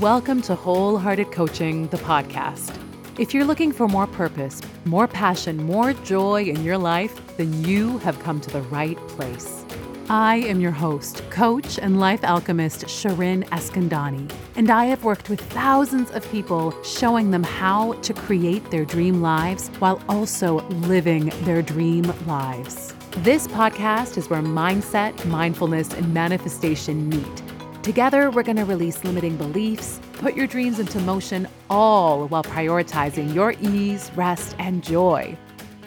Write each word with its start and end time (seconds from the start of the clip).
Welcome 0.00 0.40
to 0.42 0.54
Wholehearted 0.54 1.32
Coaching, 1.32 1.86
the 1.88 1.98
podcast. 1.98 2.78
If 3.18 3.34
you're 3.34 3.44
looking 3.44 3.72
for 3.72 3.86
more 3.86 4.06
purpose, 4.06 4.62
more 4.86 5.06
passion, 5.06 5.58
more 5.64 5.92
joy 5.92 6.44
in 6.44 6.64
your 6.64 6.78
life, 6.78 7.36
then 7.36 7.62
you 7.62 7.98
have 7.98 8.18
come 8.20 8.40
to 8.40 8.50
the 8.50 8.62
right 8.62 8.96
place. 9.08 9.66
I 10.08 10.36
am 10.36 10.62
your 10.62 10.70
host, 10.70 11.22
coach, 11.28 11.78
and 11.78 12.00
life 12.00 12.24
alchemist 12.24 12.86
Shirin 12.86 13.44
Eskandani, 13.50 14.32
and 14.56 14.70
I 14.70 14.86
have 14.86 15.04
worked 15.04 15.28
with 15.28 15.42
thousands 15.52 16.10
of 16.12 16.28
people 16.32 16.74
showing 16.82 17.30
them 17.30 17.42
how 17.42 17.92
to 17.92 18.14
create 18.14 18.70
their 18.70 18.86
dream 18.86 19.20
lives 19.20 19.68
while 19.78 20.00
also 20.08 20.60
living 20.70 21.30
their 21.42 21.60
dream 21.60 22.04
lives. 22.26 22.94
This 23.18 23.46
podcast 23.46 24.16
is 24.16 24.30
where 24.30 24.40
mindset, 24.40 25.22
mindfulness, 25.26 25.92
and 25.92 26.14
manifestation 26.14 27.10
meet. 27.10 27.42
Together, 27.82 28.30
we're 28.30 28.44
going 28.44 28.56
to 28.56 28.64
release 28.64 29.02
limiting 29.02 29.36
beliefs, 29.36 30.00
put 30.12 30.36
your 30.36 30.46
dreams 30.46 30.78
into 30.78 31.00
motion, 31.00 31.48
all 31.68 32.28
while 32.28 32.44
prioritizing 32.44 33.34
your 33.34 33.54
ease, 33.60 34.08
rest, 34.14 34.54
and 34.60 34.84
joy. 34.84 35.36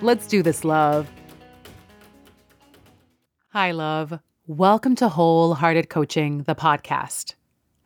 Let's 0.02 0.28
do 0.28 0.44
this, 0.44 0.66
love. 0.66 1.10
Hi, 3.54 3.72
love. 3.72 4.20
Welcome 4.46 4.96
to 4.96 5.08
Wholehearted 5.08 5.90
Coaching, 5.90 6.44
the 6.44 6.54
podcast. 6.54 7.36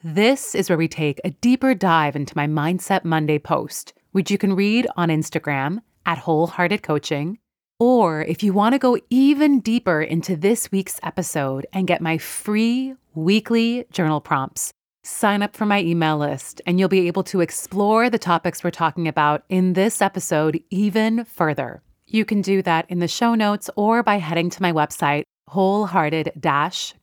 This 0.04 0.56
is 0.56 0.70
where 0.70 0.78
we 0.78 0.88
take 0.88 1.22
a 1.24 1.30
deeper 1.30 1.76
dive 1.76 2.16
into 2.16 2.36
my 2.36 2.48
Mindset 2.48 3.06
Monday 3.06 3.38
post, 3.38 3.94
which 4.12 4.32
you 4.32 4.40
can 4.40 4.56
read 4.56 4.88
on 4.98 5.10
Instagram 5.10 5.82
at 6.08 6.18
Wholehearted 6.18 6.82
Coaching. 6.82 7.38
Or 7.80 8.24
if 8.24 8.44
you 8.44 8.52
want 8.52 8.74
to 8.74 8.80
go 8.80 8.98
even 9.10 9.62
deeper 9.62 10.02
into 10.02 10.36
this 10.36 10.70
week's 10.70 11.00
episode 11.02 11.66
and 11.72 11.88
get 11.88 12.02
my 12.02 12.18
free 12.18 12.94
weekly 13.16 13.86
journal 13.92 14.20
prompts, 14.20 14.74
sign 15.04 15.42
up 15.42 15.56
for 15.56 15.66
my 15.66 15.82
email 15.82 16.18
list 16.18 16.62
and 16.66 16.78
you'll 16.78 16.90
be 16.90 17.08
able 17.08 17.24
to 17.24 17.40
explore 17.40 18.10
the 18.10 18.20
topics 18.20 18.64
we're 18.66 18.72
talking 18.72 19.08
about 19.08 19.44
in 19.48 19.74
this 19.74 20.02
episode 20.02 20.62
even 20.70 21.24
further. 21.24 21.82
You 22.06 22.26
can 22.26 22.42
do 22.42 22.62
that 22.64 22.86
in 22.90 23.00
the 23.00 23.08
show 23.08 23.34
notes 23.34 23.70
or 23.78 24.04
by 24.04 24.18
heading 24.18 24.50
to 24.50 24.62
my 24.62 24.74
website, 24.74 25.24
wholehearted 25.48 26.34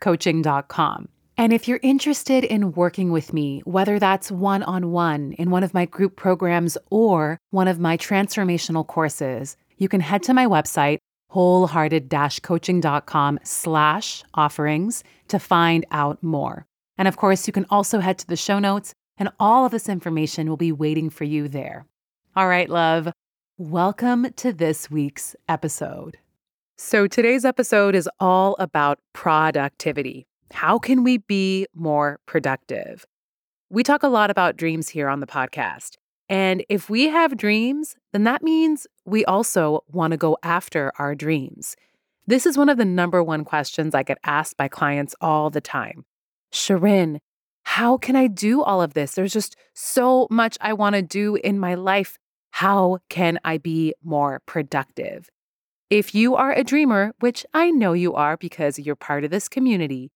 coaching.com. 0.01 1.09
And 1.39 1.53
if 1.53 1.69
you're 1.69 1.81
interested 1.83 2.45
in 2.45 2.73
working 2.73 3.13
with 3.13 3.35
me, 3.35 3.61
whether 3.67 3.99
that's 3.99 4.31
one 4.31 4.63
on 4.63 4.91
one 4.91 5.33
in 5.33 5.51
one 5.51 5.63
of 5.63 5.75
my 5.75 5.85
group 5.85 6.17
programs 6.17 6.79
or 6.91 7.39
one 7.51 7.69
of 7.69 7.79
my 7.79 7.99
transformational 7.99 8.87
courses, 8.87 9.57
you 9.77 9.89
can 9.89 10.01
head 10.01 10.23
to 10.25 10.35
my 10.35 10.47
website, 10.47 10.99
wholehearted 11.29 12.13
coaching.com 12.43 13.41
slash 13.43 14.25
offerings 14.35 15.05
to 15.29 15.39
find 15.39 15.85
out 15.91 16.23
more. 16.23 16.67
And 16.99 17.09
of 17.09 17.17
course, 17.17 17.47
you 17.47 17.53
can 17.53 17.67
also 17.69 18.01
head 18.01 18.19
to 18.19 18.27
the 18.27 18.37
show 18.37 18.59
notes, 18.59 18.95
and 19.19 19.29
all 19.39 19.67
of 19.67 19.73
this 19.73 19.89
information 19.89 20.49
will 20.49 20.57
be 20.57 20.73
waiting 20.73 21.11
for 21.11 21.25
you 21.25 21.49
there. 21.49 21.87
All 22.35 22.49
right, 22.49 22.69
love, 22.69 23.09
welcome 23.59 24.33
to 24.37 24.53
this 24.53 24.91
week's 24.91 25.37
episode. 25.49 26.19
So, 26.79 27.07
today's 27.07 27.47
episode 27.47 27.95
is 27.95 28.09
all 28.21 28.57
about 28.59 28.99
productivity. 29.15 30.27
How 30.53 30.79
can 30.79 31.03
we 31.05 31.19
be 31.19 31.67
more 31.75 32.21
productive? 32.27 33.07
We 33.71 33.83
talk 33.83 34.03
a 34.03 34.09
lot 34.09 34.31
about 34.31 34.57
dreams 34.57 34.91
here 34.91 35.09
on 35.09 35.21
the 35.21 35.27
podcast. 35.27 35.97
And 36.29 36.65
if 36.69 36.91
we 36.91 37.09
have 37.09 37.37
dreams, 37.37 37.97
then 38.13 38.25
that 38.25 38.43
means 38.43 38.87
we 39.05 39.25
also 39.25 39.85
want 39.89 40.11
to 40.11 40.17
go 40.17 40.37
after 40.43 40.93
our 40.99 41.15
dreams. 41.15 41.77
This 42.27 42.47
is 42.47 42.59
one 42.59 42.69
of 42.69 42.79
the 42.79 42.85
number 42.85 43.23
one 43.23 43.45
questions 43.45 43.95
I 43.95 44.03
get 44.03 44.19
asked 44.25 44.57
by 44.57 44.67
clients 44.67 45.15
all 45.21 45.51
the 45.51 45.61
time. 45.61 46.05
Shirin, 46.53 47.19
how 47.63 47.97
can 47.97 48.17
I 48.17 48.27
do 48.27 48.63
all 48.63 48.83
of 48.83 48.95
this? 48.95 49.15
There's 49.15 49.33
just 49.33 49.57
so 49.75 50.27
much 50.31 50.59
I 50.61 50.73
want 50.73 50.97
to 50.97 51.03
do 51.03 51.37
in 51.37 51.59
my 51.59 51.75
life. 51.75 52.19
How 52.51 52.99
can 53.09 53.39
I 53.45 53.59
be 53.59 53.95
more 54.03 54.41
productive? 54.47 55.29
If 55.91 56.15
you 56.15 56.35
are 56.35 56.53
a 56.53 56.65
dreamer, 56.65 57.13
which 57.21 57.47
I 57.55 57.71
know 57.71 57.93
you 57.93 58.15
are 58.15 58.37
because 58.37 58.79
you're 58.79 58.97
part 58.97 59.23
of 59.23 59.31
this 59.31 59.49
community, 59.49 60.11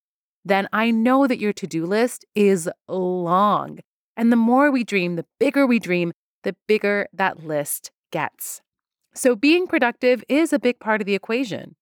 then 0.44 0.68
I 0.72 0.90
know 0.90 1.28
that 1.28 1.38
your 1.38 1.52
to 1.52 1.66
do 1.66 1.86
list 1.86 2.24
is 2.34 2.68
long. 2.88 3.78
And 4.16 4.32
the 4.32 4.36
more 4.36 4.70
we 4.70 4.84
dream, 4.84 5.16
the 5.16 5.26
bigger 5.38 5.66
we 5.66 5.78
dream, 5.78 6.12
the 6.42 6.56
bigger 6.66 7.08
that 7.12 7.44
list 7.44 7.90
gets. 8.10 8.60
So, 9.14 9.34
being 9.34 9.66
productive 9.66 10.22
is 10.28 10.52
a 10.52 10.58
big 10.58 10.78
part 10.78 11.00
of 11.00 11.06
the 11.06 11.14
equation. 11.14 11.74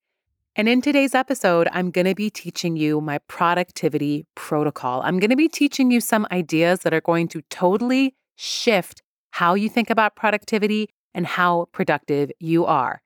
And 0.57 0.69
in 0.69 0.83
today's 0.83 1.15
episode, 1.15 1.69
I'm 1.73 1.91
going 1.91 2.07
to 2.07 2.15
be 2.15 2.31
teaching 2.31 2.77
you 2.77 3.01
my 3.01 3.19
productivity 3.29 4.27
protocol. 4.35 5.03
I'm 5.03 5.21
going 5.21 5.31
to 5.31 5.37
be 5.37 5.49
teaching 5.49 5.91
you 5.91 6.01
some 6.01 6.27
ideas 6.33 6.81
that 6.81 6.93
are 6.93 7.01
going 7.01 7.29
to 7.29 7.43
totally 7.43 8.17
shift 8.35 9.03
how 9.31 9.55
you 9.55 9.69
think 9.69 9.89
about 9.89 10.17
productivity 10.17 10.89
and 11.15 11.27
how 11.27 11.67
productive 11.73 12.33
you 12.41 12.65
are. 12.65 13.03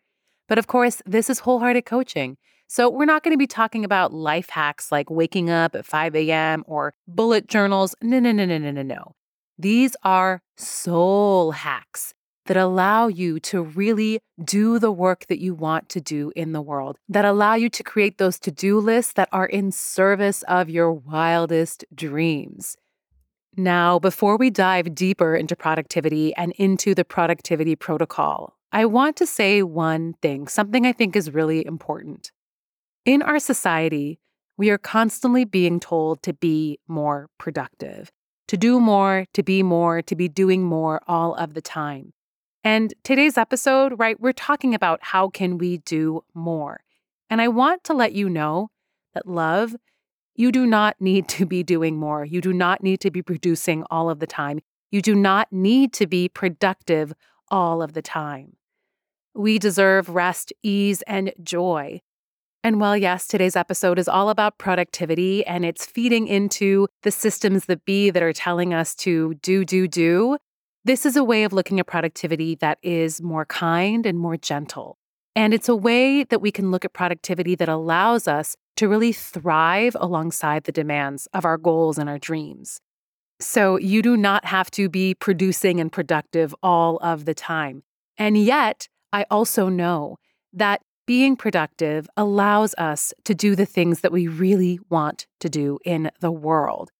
But 0.48 0.58
of 0.58 0.66
course, 0.66 1.02
this 1.04 1.28
is 1.28 1.40
wholehearted 1.40 1.84
coaching. 1.84 2.36
So 2.72 2.88
we're 2.88 3.04
not 3.04 3.22
going 3.22 3.34
to 3.34 3.38
be 3.38 3.46
talking 3.46 3.84
about 3.84 4.14
life 4.14 4.48
hacks 4.48 4.90
like 4.90 5.10
waking 5.10 5.50
up 5.50 5.74
at 5.74 5.84
5 5.84 6.16
a.m. 6.16 6.64
or 6.66 6.94
bullet 7.06 7.46
journals. 7.46 7.94
No, 8.00 8.18
no, 8.18 8.32
no, 8.32 8.46
no, 8.46 8.56
no, 8.56 8.70
no, 8.70 8.80
no. 8.80 9.14
These 9.58 9.94
are 10.04 10.40
soul 10.56 11.50
hacks 11.50 12.14
that 12.46 12.56
allow 12.56 13.08
you 13.08 13.38
to 13.40 13.60
really 13.60 14.20
do 14.42 14.78
the 14.78 14.90
work 14.90 15.26
that 15.26 15.38
you 15.38 15.54
want 15.54 15.90
to 15.90 16.00
do 16.00 16.32
in 16.34 16.52
the 16.52 16.62
world, 16.62 16.96
that 17.10 17.26
allow 17.26 17.52
you 17.52 17.68
to 17.68 17.82
create 17.82 18.16
those 18.16 18.38
to 18.38 18.50
do 18.50 18.80
lists 18.80 19.12
that 19.12 19.28
are 19.32 19.44
in 19.44 19.70
service 19.70 20.42
of 20.44 20.70
your 20.70 20.94
wildest 20.94 21.84
dreams. 21.94 22.78
Now, 23.54 23.98
before 23.98 24.38
we 24.38 24.48
dive 24.48 24.94
deeper 24.94 25.36
into 25.36 25.54
productivity 25.54 26.34
and 26.36 26.52
into 26.52 26.94
the 26.94 27.04
productivity 27.04 27.76
protocol, 27.76 28.56
I 28.72 28.86
want 28.86 29.16
to 29.16 29.26
say 29.26 29.62
one 29.62 30.14
thing, 30.22 30.48
something 30.48 30.86
I 30.86 30.92
think 30.92 31.16
is 31.16 31.34
really 31.34 31.66
important. 31.66 32.32
In 33.04 33.20
our 33.20 33.40
society, 33.40 34.20
we 34.56 34.70
are 34.70 34.78
constantly 34.78 35.44
being 35.44 35.80
told 35.80 36.22
to 36.22 36.32
be 36.32 36.78
more 36.86 37.28
productive, 37.36 38.12
to 38.46 38.56
do 38.56 38.78
more, 38.78 39.26
to 39.34 39.42
be 39.42 39.64
more, 39.64 40.02
to 40.02 40.14
be 40.14 40.28
doing 40.28 40.62
more 40.62 41.00
all 41.08 41.34
of 41.34 41.54
the 41.54 41.60
time. 41.60 42.12
And 42.62 42.94
today's 43.02 43.36
episode, 43.36 43.98
right, 43.98 44.20
we're 44.20 44.32
talking 44.32 44.72
about 44.72 45.00
how 45.02 45.30
can 45.30 45.58
we 45.58 45.78
do 45.78 46.22
more. 46.32 46.84
And 47.28 47.42
I 47.42 47.48
want 47.48 47.82
to 47.84 47.92
let 47.92 48.12
you 48.12 48.28
know 48.28 48.70
that 49.14 49.26
love, 49.26 49.74
you 50.36 50.52
do 50.52 50.64
not 50.64 50.94
need 51.00 51.26
to 51.30 51.44
be 51.44 51.64
doing 51.64 51.96
more. 51.96 52.24
You 52.24 52.40
do 52.40 52.52
not 52.52 52.84
need 52.84 53.00
to 53.00 53.10
be 53.10 53.20
producing 53.20 53.82
all 53.90 54.10
of 54.10 54.20
the 54.20 54.28
time. 54.28 54.60
You 54.92 55.02
do 55.02 55.16
not 55.16 55.48
need 55.50 55.92
to 55.94 56.06
be 56.06 56.28
productive 56.28 57.14
all 57.50 57.82
of 57.82 57.94
the 57.94 58.02
time. 58.02 58.58
We 59.34 59.58
deserve 59.58 60.08
rest, 60.08 60.52
ease, 60.62 61.02
and 61.02 61.32
joy. 61.42 62.00
And 62.64 62.80
while, 62.80 62.96
yes, 62.96 63.26
today's 63.26 63.56
episode 63.56 63.98
is 63.98 64.06
all 64.06 64.30
about 64.30 64.58
productivity 64.58 65.44
and 65.46 65.64
it's 65.64 65.84
feeding 65.84 66.28
into 66.28 66.86
the 67.02 67.10
systems 67.10 67.64
that 67.64 67.84
be 67.84 68.10
that 68.10 68.22
are 68.22 68.32
telling 68.32 68.72
us 68.72 68.94
to 68.96 69.34
do, 69.42 69.64
do, 69.64 69.88
do, 69.88 70.36
this 70.84 71.04
is 71.04 71.16
a 71.16 71.24
way 71.24 71.42
of 71.42 71.52
looking 71.52 71.80
at 71.80 71.86
productivity 71.86 72.54
that 72.56 72.78
is 72.82 73.20
more 73.20 73.44
kind 73.44 74.06
and 74.06 74.18
more 74.18 74.36
gentle. 74.36 74.96
And 75.34 75.52
it's 75.52 75.68
a 75.68 75.74
way 75.76 76.22
that 76.24 76.40
we 76.40 76.52
can 76.52 76.70
look 76.70 76.84
at 76.84 76.92
productivity 76.92 77.54
that 77.56 77.68
allows 77.68 78.28
us 78.28 78.56
to 78.76 78.88
really 78.88 79.12
thrive 79.12 79.96
alongside 79.98 80.64
the 80.64 80.72
demands 80.72 81.26
of 81.34 81.44
our 81.44 81.56
goals 81.56 81.98
and 81.98 82.08
our 82.08 82.18
dreams. 82.18 82.80
So 83.40 83.76
you 83.76 84.02
do 84.02 84.16
not 84.16 84.44
have 84.44 84.70
to 84.72 84.88
be 84.88 85.14
producing 85.14 85.80
and 85.80 85.90
productive 85.90 86.54
all 86.62 86.98
of 86.98 87.24
the 87.24 87.34
time. 87.34 87.82
And 88.16 88.38
yet, 88.38 88.88
I 89.12 89.26
also 89.30 89.68
know 89.68 90.18
that 90.52 90.82
being 91.12 91.36
productive 91.36 92.08
allows 92.16 92.74
us 92.78 93.12
to 93.22 93.34
do 93.34 93.54
the 93.54 93.66
things 93.66 94.00
that 94.00 94.10
we 94.10 94.26
really 94.26 94.80
want 94.88 95.26
to 95.40 95.50
do 95.50 95.78
in 95.84 96.10
the 96.20 96.32
world. 96.32 96.90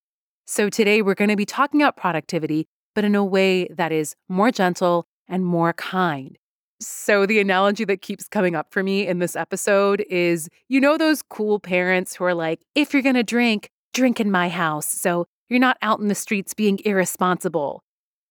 So, 0.45 0.69
today 0.69 1.01
we're 1.01 1.15
going 1.15 1.31
to 1.31 1.37
be 1.37 1.47
talking 1.47 1.81
about 1.81 1.97
productivity, 1.97 2.69
but 2.95 3.07
in 3.07 3.15
a 3.15 3.25
way 3.25 3.69
that 3.69 3.91
is 3.91 4.15
more 4.29 4.51
gentle 4.51 5.07
and 5.29 5.47
more 5.47 5.73
kind. 5.73 6.37
So, 6.79 7.25
the 7.25 7.41
analogy 7.41 7.87
that 7.87 8.03
keeps 8.03 8.29
coming 8.29 8.55
up 8.55 8.67
for 8.71 8.83
me 8.83 9.07
in 9.07 9.19
this 9.19 9.35
episode 9.35 10.05
is 10.11 10.51
you 10.69 10.79
know, 10.79 10.99
those 10.99 11.23
cool 11.23 11.59
parents 11.59 12.15
who 12.15 12.25
are 12.25 12.35
like, 12.35 12.61
if 12.75 12.93
you're 12.93 13.01
going 13.01 13.15
to 13.15 13.23
drink, 13.23 13.71
drink 13.95 14.21
in 14.21 14.31
my 14.31 14.51
house. 14.51 14.89
So, 14.93 15.27
you're 15.49 15.59
not 15.59 15.79
out 15.81 16.01
in 16.01 16.09
the 16.09 16.15
streets 16.15 16.53
being 16.53 16.81
irresponsible. 16.85 17.83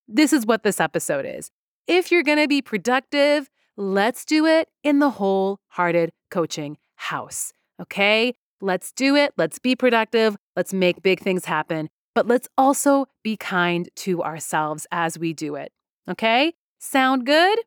This 0.07 0.31
is 0.31 0.45
what 0.45 0.61
this 0.61 0.79
episode 0.79 1.25
is. 1.25 1.49
If 1.87 2.11
you're 2.11 2.21
going 2.21 2.37
to 2.37 2.47
be 2.47 2.61
productive, 2.61 3.49
Let's 3.81 4.25
do 4.25 4.45
it 4.45 4.69
in 4.83 4.99
the 4.99 5.09
wholehearted 5.09 6.11
coaching 6.29 6.77
house. 6.97 7.51
Okay? 7.81 8.35
Let's 8.61 8.91
do 8.91 9.15
it. 9.15 9.33
Let's 9.37 9.57
be 9.57 9.75
productive. 9.75 10.37
Let's 10.55 10.71
make 10.71 11.01
big 11.01 11.19
things 11.19 11.45
happen. 11.45 11.89
But 12.13 12.27
let's 12.27 12.47
also 12.59 13.07
be 13.23 13.37
kind 13.37 13.89
to 13.95 14.21
ourselves 14.21 14.85
as 14.91 15.17
we 15.17 15.33
do 15.33 15.55
it. 15.55 15.71
Okay? 16.07 16.53
Sound 16.77 17.25
good? 17.25 17.57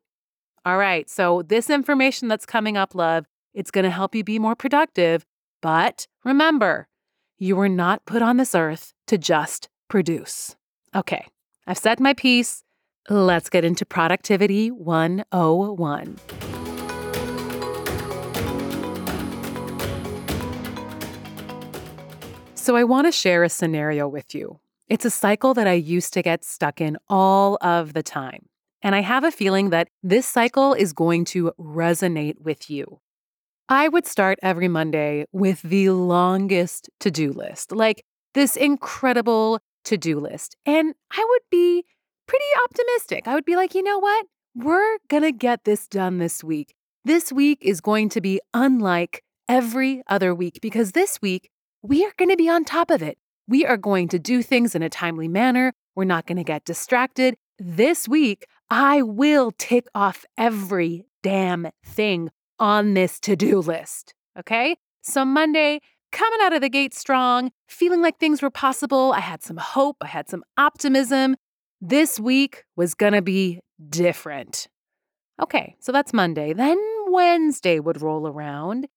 All 0.63 0.77
right. 0.77 1.09
So, 1.09 1.41
this 1.41 1.69
information 1.69 2.29
that's 2.29 2.45
coming 2.45 2.77
up, 2.77 2.95
love, 2.95 3.25
it's 3.53 3.69
going 3.69 3.83
to 3.83 3.91
help 3.91 4.15
you 4.15 4.23
be 4.23 4.39
more 4.39 4.55
productive. 4.55 5.25
But 5.61 6.07
remember, 6.23 6.87
you 7.37 7.57
were 7.57 7.67
not 7.67 8.05
put 8.05 8.21
on 8.21 8.37
this 8.37 8.55
earth 8.55 8.93
to 9.07 9.17
just 9.17 9.67
produce. 9.89 10.55
Okay, 10.95 11.27
I've 11.67 11.77
said 11.77 11.99
my 11.99 12.13
piece. 12.13 12.63
Let's 13.07 13.49
get 13.49 13.63
into 13.63 13.85
Productivity 13.85 14.71
101. 14.71 16.17
So, 22.55 22.75
I 22.75 22.83
want 22.83 23.05
to 23.05 23.11
share 23.11 23.43
a 23.43 23.49
scenario 23.49 24.07
with 24.07 24.33
you. 24.33 24.59
It's 24.89 25.05
a 25.05 25.11
cycle 25.11 25.53
that 25.53 25.67
I 25.67 25.73
used 25.73 26.13
to 26.13 26.23
get 26.23 26.43
stuck 26.43 26.81
in 26.81 26.97
all 27.07 27.59
of 27.61 27.93
the 27.93 28.01
time. 28.01 28.47
And 28.81 28.95
I 28.95 29.01
have 29.01 29.23
a 29.23 29.29
feeling 29.29 29.69
that 29.69 29.87
this 30.01 30.25
cycle 30.25 30.73
is 30.73 30.91
going 30.91 31.25
to 31.25 31.51
resonate 31.59 32.39
with 32.41 32.71
you. 32.71 33.01
I 33.69 33.87
would 33.87 34.07
start 34.07 34.39
every 34.41 34.67
Monday 34.67 35.25
with 35.31 35.61
the 35.61 35.91
longest 35.91 36.89
to 37.01 37.11
do 37.11 37.31
list, 37.31 37.71
like 37.71 38.03
this 38.33 38.55
incredible 38.55 39.59
to 39.83 39.95
do 39.95 40.19
list. 40.19 40.55
And 40.65 40.95
I 41.11 41.23
would 41.23 41.41
be 41.51 41.85
pretty 42.27 42.45
optimistic. 42.65 43.27
I 43.27 43.35
would 43.35 43.45
be 43.45 43.55
like, 43.55 43.75
you 43.75 43.83
know 43.83 43.99
what? 43.99 44.25
We're 44.55 44.97
going 45.09 45.23
to 45.23 45.31
get 45.31 45.65
this 45.65 45.87
done 45.87 46.17
this 46.17 46.43
week. 46.43 46.75
This 47.03 47.31
week 47.31 47.59
is 47.61 47.81
going 47.81 48.09
to 48.09 48.21
be 48.21 48.39
unlike 48.53 49.23
every 49.47 50.01
other 50.07 50.33
week 50.33 50.59
because 50.61 50.93
this 50.93 51.21
week 51.21 51.49
we 51.81 52.03
are 52.05 52.13
going 52.17 52.29
to 52.29 52.37
be 52.37 52.49
on 52.49 52.65
top 52.65 52.89
of 52.89 53.01
it. 53.01 53.17
We 53.47 53.65
are 53.65 53.77
going 53.77 54.07
to 54.09 54.19
do 54.19 54.41
things 54.41 54.73
in 54.73 54.81
a 54.81 54.89
timely 54.89 55.27
manner. 55.27 55.73
We're 55.95 56.05
not 56.05 56.25
going 56.25 56.37
to 56.37 56.43
get 56.43 56.65
distracted. 56.65 57.35
This 57.59 58.07
week, 58.07 58.45
I 58.69 59.01
will 59.01 59.51
tick 59.51 59.85
off 59.93 60.25
every 60.37 61.05
damn 61.21 61.67
thing 61.85 62.31
on 62.59 62.95
this 62.95 63.19
to 63.21 63.35
do 63.35 63.59
list. 63.59 64.15
Okay? 64.37 64.77
So, 65.03 65.23
Monday, 65.23 65.79
coming 66.11 66.39
out 66.41 66.53
of 66.53 66.61
the 66.61 66.69
gate 66.69 66.93
strong, 66.93 67.51
feeling 67.67 68.01
like 68.01 68.17
things 68.17 68.41
were 68.41 68.49
possible. 68.49 69.13
I 69.13 69.19
had 69.19 69.43
some 69.43 69.57
hope, 69.57 69.97
I 70.01 70.07
had 70.07 70.27
some 70.27 70.43
optimism. 70.57 71.35
This 71.81 72.19
week 72.19 72.63
was 72.75 72.93
going 72.95 73.13
to 73.13 73.21
be 73.21 73.59
different. 73.89 74.67
Okay, 75.41 75.75
so 75.79 75.91
that's 75.91 76.13
Monday. 76.13 76.53
Then 76.53 76.77
Wednesday 77.07 77.79
would 77.79 78.01
roll 78.01 78.27
around 78.27 78.87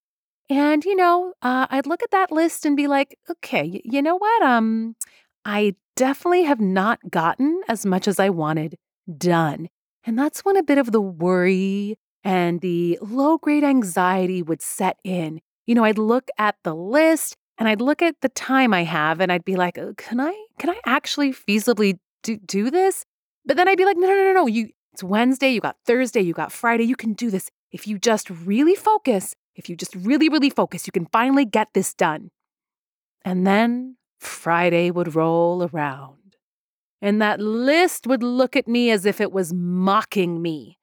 and, 0.51 0.85
you 0.85 0.97
know, 0.97 1.35
uh, 1.43 1.67
I'd 1.71 1.87
look 1.87 2.03
at 2.03 2.11
that 2.13 2.33
list 2.33 2.67
and 2.67 2.77
be 2.77 2.87
like, 2.89 3.19
okay, 3.31 3.65
y- 3.69 3.81
you 3.85 4.03
know 4.03 4.17
what? 4.17 4.43
Um, 4.43 4.97
I 5.45 5.77
definitely 5.97 6.45
have 6.45 6.61
not 6.61 7.01
gotten 7.11 7.61
as 7.69 7.87
much 7.87 8.09
as 8.09 8.21
I 8.21 8.31
wanted 8.31 8.77
done. 9.17 9.69
And 10.05 10.19
that's 10.19 10.45
when 10.45 10.57
a 10.57 10.63
bit 10.63 10.79
of 10.79 10.93
the 10.93 11.01
worry 11.01 11.97
and 12.25 12.61
the 12.61 12.99
low 13.03 13.39
grade 13.39 13.65
anxiety 13.65 14.43
would 14.43 14.63
set 14.63 14.99
in. 15.05 15.41
You 15.67 15.75
know, 15.75 15.85
I'd 15.85 15.99
look 15.99 16.29
at 16.39 16.57
the 16.65 16.75
list 16.75 17.37
and 17.59 17.69
I'd 17.69 17.81
look 17.81 18.03
at 18.03 18.17
the 18.23 18.29
time 18.31 18.73
I 18.73 18.85
have 18.85 19.21
and 19.21 19.31
I'd 19.33 19.45
be 19.45 19.57
like, 19.57 19.79
"Uh, 19.79 19.93
can 19.97 20.21
I 20.21 20.35
can 20.59 20.71
I 20.71 20.81
actually 20.87 21.33
feasibly 21.33 21.99
do, 22.23 22.37
do 22.37 22.71
this? 22.71 23.05
But 23.45 23.57
then 23.57 23.69
I'd 23.69 23.79
be 23.79 23.85
like, 23.85 23.97
no, 23.97 24.07
no, 24.07 24.15
no, 24.15 24.33
no. 24.33 24.47
You 24.47 24.71
it's 24.93 25.03
Wednesday, 25.03 25.51
you 25.51 25.61
got 25.61 25.77
Thursday, 25.87 26.21
you 26.21 26.33
got 26.33 26.53
Friday. 26.53 26.85
You 26.85 26.97
can 26.97 27.13
do 27.13 27.31
this. 27.31 27.51
If 27.71 27.87
you 27.87 27.99
just 27.99 28.31
really 28.31 28.75
focus 28.75 29.35
if 29.59 29.69
you 29.69 29.75
just 29.75 29.95
really, 29.97 30.29
really 30.29 30.51
focus, 30.51 30.87
you 30.87 30.93
can 30.93 31.07
finally 31.07 31.45
get 31.45 31.69
this 31.75 31.93
done. 31.93 32.31
And 33.25 33.45
then 33.45 33.97
Friday 34.21 34.91
would 34.93 35.17
roll 35.17 35.69
around, 35.69 36.37
and 37.03 37.21
that 37.21 37.41
list 37.41 38.07
would 38.07 38.23
look 38.23 38.55
at 38.55 38.69
me 38.69 38.91
as 38.91 39.05
if 39.05 39.21
it 39.21 39.33
was 39.33 39.53
mocking 39.53 40.41
me. 40.41 40.79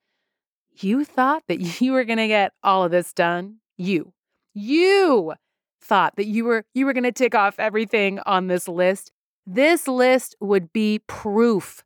You 0.74 1.06
thought 1.06 1.44
that 1.48 1.62
you 1.82 1.94
were 1.94 2.04
going 2.04 2.18
to 2.18 2.28
get 2.28 2.52
all 2.62 2.84
of 2.84 2.92
this 2.92 3.14
done? 3.14 3.60
You. 3.78 4.14
You 4.54 5.34
thought 5.82 6.18
that 6.18 6.26
you 6.26 6.44
were 6.44 6.66
you 6.74 6.86
were 6.86 6.94
going 6.94 7.04
to 7.04 7.12
tick 7.14 7.34
off 7.34 7.60
everything 7.60 8.20
on 8.26 8.48
this 8.48 8.68
list. 8.68 9.12
This 9.46 9.88
list 9.88 10.36
would 10.40 10.74
be 10.74 11.00
proof 11.08 11.84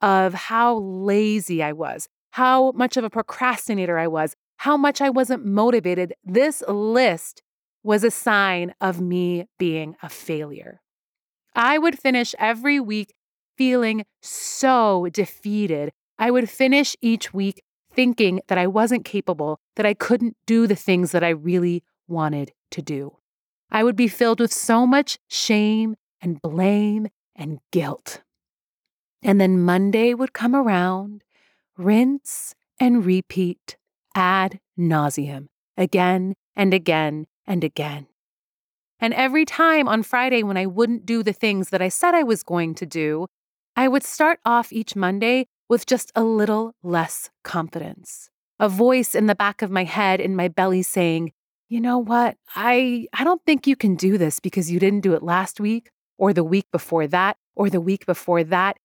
of 0.00 0.34
how 0.34 0.78
lazy 0.78 1.62
I 1.62 1.72
was, 1.72 2.08
how 2.30 2.72
much 2.72 2.96
of 2.96 3.04
a 3.04 3.10
procrastinator 3.10 3.98
I 3.98 4.08
was, 4.08 4.34
how 4.58 4.76
much 4.76 5.00
I 5.00 5.10
wasn't 5.10 5.44
motivated, 5.44 6.14
this 6.24 6.62
list 6.68 7.42
was 7.82 8.04
a 8.04 8.10
sign 8.10 8.74
of 8.80 9.00
me 9.00 9.46
being 9.58 9.96
a 10.02 10.08
failure. 10.08 10.80
I 11.54 11.78
would 11.78 11.98
finish 11.98 12.34
every 12.38 12.80
week 12.80 13.14
feeling 13.56 14.04
so 14.20 15.08
defeated. 15.12 15.92
I 16.18 16.30
would 16.30 16.48
finish 16.48 16.96
each 17.00 17.34
week 17.34 17.62
thinking 17.92 18.40
that 18.48 18.56
I 18.56 18.66
wasn't 18.66 19.04
capable, 19.04 19.60
that 19.76 19.84
I 19.84 19.94
couldn't 19.94 20.36
do 20.46 20.66
the 20.66 20.76
things 20.76 21.12
that 21.12 21.22
I 21.22 21.30
really 21.30 21.82
wanted 22.08 22.52
to 22.70 22.80
do. 22.80 23.18
I 23.70 23.84
would 23.84 23.96
be 23.96 24.08
filled 24.08 24.40
with 24.40 24.52
so 24.52 24.86
much 24.86 25.18
shame 25.28 25.96
and 26.22 26.40
blame 26.40 27.08
and 27.36 27.58
guilt. 27.72 28.22
And 29.22 29.40
then 29.40 29.60
Monday 29.60 30.14
would 30.14 30.32
come 30.32 30.54
around, 30.54 31.22
rinse 31.76 32.54
and 32.80 33.04
repeat 33.04 33.76
ad 34.14 34.60
nauseum, 34.78 35.48
again 35.76 36.34
and 36.56 36.72
again 36.72 37.26
and 37.46 37.62
again. 37.62 38.06
And 38.98 39.12
every 39.14 39.44
time 39.44 39.88
on 39.88 40.04
Friday, 40.04 40.42
when 40.44 40.56
I 40.56 40.66
wouldn't 40.66 41.04
do 41.04 41.22
the 41.24 41.32
things 41.32 41.70
that 41.70 41.82
I 41.82 41.88
said 41.88 42.14
I 42.14 42.22
was 42.22 42.44
going 42.44 42.74
to 42.76 42.86
do, 42.86 43.26
I 43.76 43.88
would 43.88 44.04
start 44.04 44.38
off 44.44 44.72
each 44.72 44.94
Monday 44.94 45.46
with 45.68 45.86
just 45.86 46.12
a 46.14 46.22
little 46.22 46.74
less 46.82 47.30
confidence. 47.42 48.30
A 48.60 48.68
voice 48.68 49.14
in 49.14 49.26
the 49.26 49.34
back 49.34 49.62
of 49.62 49.70
my 49.70 49.84
head, 49.84 50.20
in 50.20 50.36
my 50.36 50.46
belly, 50.46 50.82
saying, 50.82 51.32
You 51.68 51.80
know 51.80 51.98
what? 51.98 52.36
I, 52.54 53.06
I 53.12 53.24
don't 53.24 53.42
think 53.44 53.66
you 53.66 53.74
can 53.74 53.96
do 53.96 54.18
this 54.18 54.38
because 54.38 54.70
you 54.70 54.78
didn't 54.78 55.00
do 55.00 55.14
it 55.14 55.22
last 55.22 55.58
week, 55.58 55.90
or 56.22 56.32
the 56.32 56.44
week 56.44 56.70
before 56.70 57.08
that, 57.08 57.36
or 57.56 57.68
the 57.68 57.80
week 57.80 58.06
before 58.06 58.44
that. 58.44 58.76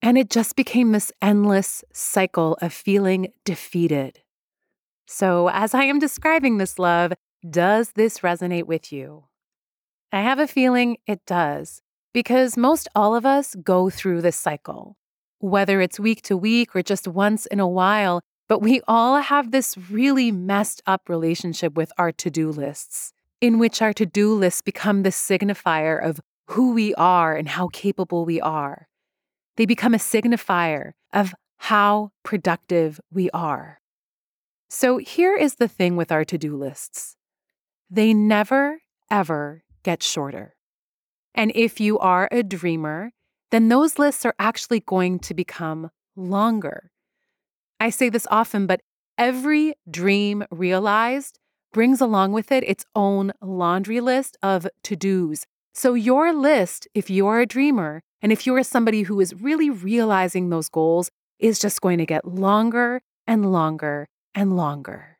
And 0.00 0.16
it 0.16 0.30
just 0.30 0.56
became 0.56 0.92
this 0.92 1.12
endless 1.20 1.84
cycle 1.92 2.56
of 2.62 2.72
feeling 2.72 3.34
defeated. 3.44 4.20
So, 5.06 5.50
as 5.50 5.74
I 5.74 5.82
am 5.82 5.98
describing 5.98 6.56
this 6.56 6.78
love, 6.78 7.12
does 7.48 7.92
this 7.92 8.20
resonate 8.20 8.64
with 8.64 8.90
you? 8.92 9.24
I 10.10 10.22
have 10.22 10.38
a 10.38 10.46
feeling 10.46 10.96
it 11.06 11.20
does, 11.26 11.82
because 12.14 12.56
most 12.56 12.88
all 12.94 13.14
of 13.14 13.26
us 13.26 13.54
go 13.56 13.90
through 13.90 14.22
this 14.22 14.36
cycle, 14.36 14.96
whether 15.38 15.82
it's 15.82 16.00
week 16.00 16.22
to 16.22 16.34
week 16.34 16.74
or 16.74 16.80
just 16.82 17.06
once 17.06 17.44
in 17.44 17.60
a 17.60 17.68
while, 17.68 18.22
but 18.48 18.62
we 18.62 18.80
all 18.88 19.20
have 19.20 19.50
this 19.50 19.76
really 19.90 20.32
messed 20.32 20.80
up 20.86 21.10
relationship 21.10 21.74
with 21.74 21.92
our 21.98 22.10
to 22.12 22.30
do 22.30 22.48
lists, 22.50 23.12
in 23.42 23.58
which 23.58 23.82
our 23.82 23.92
to 23.92 24.06
do 24.06 24.32
lists 24.32 24.62
become 24.62 25.02
the 25.02 25.10
signifier 25.10 26.02
of 26.02 26.20
who 26.48 26.72
we 26.72 26.94
are 26.94 27.34
and 27.34 27.48
how 27.48 27.68
capable 27.72 28.24
we 28.24 28.40
are. 28.40 28.88
They 29.56 29.66
become 29.66 29.94
a 29.94 29.98
signifier 29.98 30.92
of 31.12 31.34
how 31.58 32.10
productive 32.22 33.00
we 33.10 33.30
are. 33.30 33.80
So 34.68 34.98
here 34.98 35.34
is 35.34 35.56
the 35.56 35.68
thing 35.68 35.96
with 35.96 36.12
our 36.12 36.24
to 36.24 36.38
do 36.38 36.56
lists 36.56 37.16
they 37.88 38.12
never, 38.12 38.80
ever 39.10 39.62
get 39.84 40.02
shorter. 40.02 40.56
And 41.34 41.52
if 41.54 41.78
you 41.78 41.98
are 42.00 42.28
a 42.32 42.42
dreamer, 42.42 43.12
then 43.52 43.68
those 43.68 43.98
lists 43.98 44.24
are 44.24 44.34
actually 44.38 44.80
going 44.80 45.20
to 45.20 45.34
become 45.34 45.90
longer. 46.16 46.90
I 47.78 47.90
say 47.90 48.08
this 48.08 48.26
often, 48.30 48.66
but 48.66 48.80
every 49.16 49.74
dream 49.88 50.44
realized 50.50 51.38
brings 51.72 52.00
along 52.00 52.32
with 52.32 52.50
it 52.50 52.64
its 52.64 52.84
own 52.94 53.32
laundry 53.40 54.00
list 54.00 54.36
of 54.42 54.66
to 54.82 54.96
dos. 54.96 55.46
So, 55.76 55.92
your 55.92 56.32
list, 56.32 56.88
if 56.94 57.10
you're 57.10 57.40
a 57.40 57.44
dreamer 57.44 58.02
and 58.22 58.32
if 58.32 58.46
you're 58.46 58.62
somebody 58.62 59.02
who 59.02 59.20
is 59.20 59.34
really 59.34 59.68
realizing 59.68 60.48
those 60.48 60.70
goals, 60.70 61.10
is 61.38 61.58
just 61.58 61.82
going 61.82 61.98
to 61.98 62.06
get 62.06 62.24
longer 62.24 63.02
and 63.26 63.52
longer 63.52 64.08
and 64.34 64.56
longer. 64.56 65.18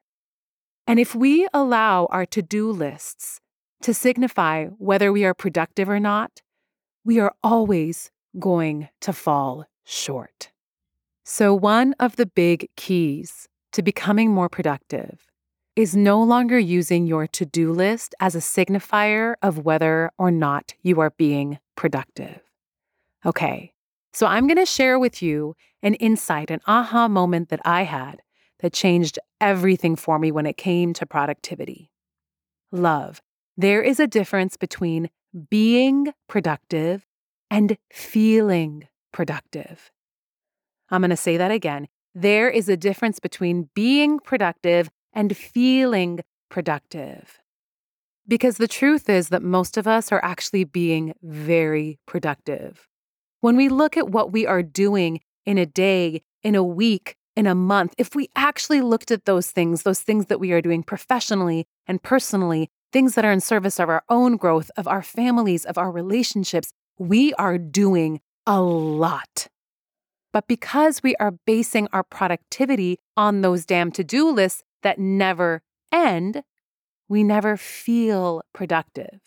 And 0.86 0.98
if 0.98 1.14
we 1.14 1.46
allow 1.52 2.06
our 2.06 2.25
to 2.25 2.40
do 2.40 2.70
lists 2.70 3.38
to 3.82 3.92
signify 3.92 4.68
whether 4.78 5.12
we 5.12 5.26
are 5.26 5.34
productive 5.34 5.90
or 5.90 6.00
not, 6.00 6.40
we 7.04 7.20
are 7.20 7.34
always 7.44 8.10
going 8.38 8.88
to 9.02 9.12
fall 9.12 9.66
short. 9.84 10.52
So, 11.26 11.54
one 11.54 11.94
of 12.00 12.16
the 12.16 12.25
big 12.25 12.70
keys 12.76 13.46
to 13.72 13.82
becoming 13.82 14.30
more 14.30 14.48
productive 14.48 15.25
is 15.76 15.95
no 15.95 16.23
longer 16.23 16.59
using 16.59 17.06
your 17.06 17.26
to 17.26 17.45
do 17.45 17.71
list 17.71 18.14
as 18.18 18.35
a 18.35 18.38
signifier 18.38 19.35
of 19.42 19.59
whether 19.59 20.11
or 20.18 20.30
not 20.30 20.73
you 20.83 21.00
are 21.00 21.11
being 21.11 21.59
productive. 21.76 22.40
Okay, 23.26 23.75
so 24.14 24.26
I'm 24.26 24.47
going 24.47 24.56
to 24.56 24.64
share 24.64 24.99
with 24.99 25.23
you 25.23 25.54
an 25.83 25.95
insight, 25.95 26.50
an 26.50 26.61
aha 26.66 27.06
moment 27.09 27.50
that 27.50 27.61
I 27.64 27.83
had 27.83 28.23
that 28.61 28.73
changed 28.73 29.18
everything 29.38 29.97
for 29.97 30.18
me 30.18 30.33
when 30.33 30.47
it 30.47 30.56
came 30.56 30.95
to 30.95 31.04
productivity. 31.04 31.90
Love. 32.73 33.21
There 33.59 33.83
is 33.83 34.00
a 34.00 34.06
difference 34.06 34.56
between 34.56 35.11
being 35.50 36.12
productive 36.28 37.06
and 37.50 37.76
feeling 37.92 38.88
productive. 39.12 39.90
I'm 40.90 41.02
going 41.02 41.11
to 41.11 41.16
say 41.16 41.37
that 41.37 41.50
again. 41.50 41.88
There 42.14 42.49
is 42.49 42.71
a 42.71 42.76
difference 42.76 43.21
between 43.21 43.68
being 43.75 44.18
productive 44.18 44.88
and 45.16 45.37
feeling 45.37 46.20
productive. 46.50 47.40
Because 48.28 48.58
the 48.58 48.68
truth 48.68 49.08
is 49.08 49.30
that 49.30 49.42
most 49.42 49.76
of 49.76 49.88
us 49.88 50.12
are 50.12 50.23
actually 50.23 50.64
being 50.64 51.14
very 51.23 51.99
productive. 52.06 52.87
When 53.40 53.56
we 53.56 53.68
look 53.68 53.96
at 53.96 54.11
what 54.11 54.30
we 54.30 54.46
are 54.46 54.62
doing 54.62 55.20
in 55.44 55.58
a 55.58 55.66
day, 55.66 56.23
in 56.42 56.54
a 56.54 56.62
week, 56.62 57.16
in 57.35 57.46
a 57.46 57.54
month, 57.54 57.94
if 57.99 58.14
we 58.14 58.28
actually 58.37 58.80
looked 58.80 59.11
at 59.11 59.25
those 59.25 59.50
things, 59.50 59.82
those 59.82 60.00
things 60.00 60.26
that 60.26 60.40
we 60.40 60.52
are 60.52 60.61
doing 60.61 60.82
professionally 60.82 61.66
and 61.87 62.02
personally, 62.02 62.68
things 62.92 63.14
that 63.14 63.25
are 63.25 63.32
in 63.32 63.40
service 63.40 63.80
of 63.80 63.88
our 63.88 64.02
own 64.08 64.37
growth, 64.37 64.70
of 64.76 64.87
our 64.87 65.02
families, 65.02 65.64
of 65.64 65.78
our 65.78 65.90
relationships, 65.90 66.73
we 66.99 67.32
are 67.35 67.58
doing 67.58 68.20
a 68.46 68.61
lot. 68.61 69.49
But 70.32 70.49
because 70.49 71.02
we 71.02 71.16
are 71.16 71.38
basing 71.46 71.88
our 71.92 72.02
productivity 72.02 72.99
on 73.16 73.40
those 73.40 73.64
damn 73.64 73.90
to 73.92 74.04
do 74.04 74.30
lists 74.30 74.62
that 74.87 75.00
never 75.00 75.62
end, 75.93 76.45
we 77.09 77.25
never 77.25 77.57
feel 77.57 78.43
productive. 78.55 79.19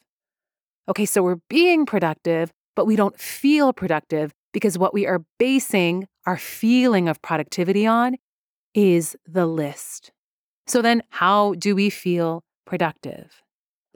Okay, 0.88 1.06
so 1.06 1.22
we're 1.22 1.42
being 1.50 1.86
productive, 1.86 2.54
but 2.78 2.86
we 2.86 2.96
don't 2.96 3.20
feel 3.20 3.74
productive 3.74 4.32
because 4.54 4.78
what 4.78 4.94
we 4.94 5.06
are 5.06 5.22
basing 5.38 6.08
our 6.26 6.38
feeling 6.38 7.10
of 7.10 7.22
productivity 7.22 7.86
on 7.86 8.16
is 8.74 9.18
the 9.28 9.46
list. 9.46 10.12
So 10.66 10.82
then, 10.82 11.04
how 11.10 11.56
do 11.56 11.76
we 11.76 11.90
feel 11.90 12.44
productive? 12.66 13.42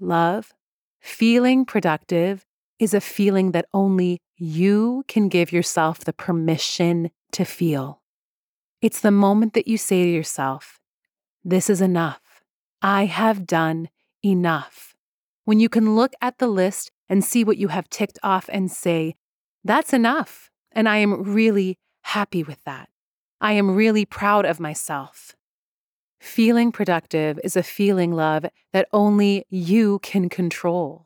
Love, 0.02 0.52
feeling 1.00 1.64
productive 1.66 2.46
is 2.78 2.94
a 2.94 3.00
feeling 3.00 3.52
that 3.52 3.68
only 3.74 4.20
you 4.36 5.06
can 5.08 5.30
give 5.30 5.54
yourself 5.54 6.00
the 6.00 6.14
permission 6.14 7.10
to 7.32 7.46
feel. 7.46 8.02
It's 8.82 9.00
the 9.00 9.12
moment 9.12 9.54
that 9.54 9.68
you 9.68 9.78
say 9.78 10.04
to 10.04 10.10
yourself, 10.10 10.82
This 11.44 11.70
is 11.70 11.82
enough. 11.82 12.42
I 12.82 13.06
have 13.06 13.46
done 13.46 13.90
enough. 14.24 14.96
When 15.46 15.60
you 15.60 15.68
can 15.68 15.96
look 15.96 16.14
at 16.22 16.38
the 16.38 16.48
list 16.48 16.92
and 17.10 17.24
see 17.24 17.44
what 17.44 17.58
you 17.58 17.68
have 17.68 17.90
ticked 17.90 18.20
off 18.24 18.50
and 18.52 18.72
say, 18.72 19.16
That's 19.64 19.94
enough. 19.94 20.50
And 20.72 20.88
I 20.88 20.98
am 20.98 21.24
really 21.24 21.78
happy 22.04 22.44
with 22.44 22.64
that. 22.64 22.90
I 23.42 23.54
am 23.54 23.76
really 23.76 24.06
proud 24.06 24.46
of 24.46 24.60
myself. 24.60 25.36
Feeling 26.22 26.72
productive 26.72 27.38
is 27.44 27.58
a 27.58 27.64
feeling, 27.64 28.14
love, 28.14 28.46
that 28.72 28.88
only 28.94 29.46
you 29.50 30.00
can 30.00 30.30
control. 30.30 31.06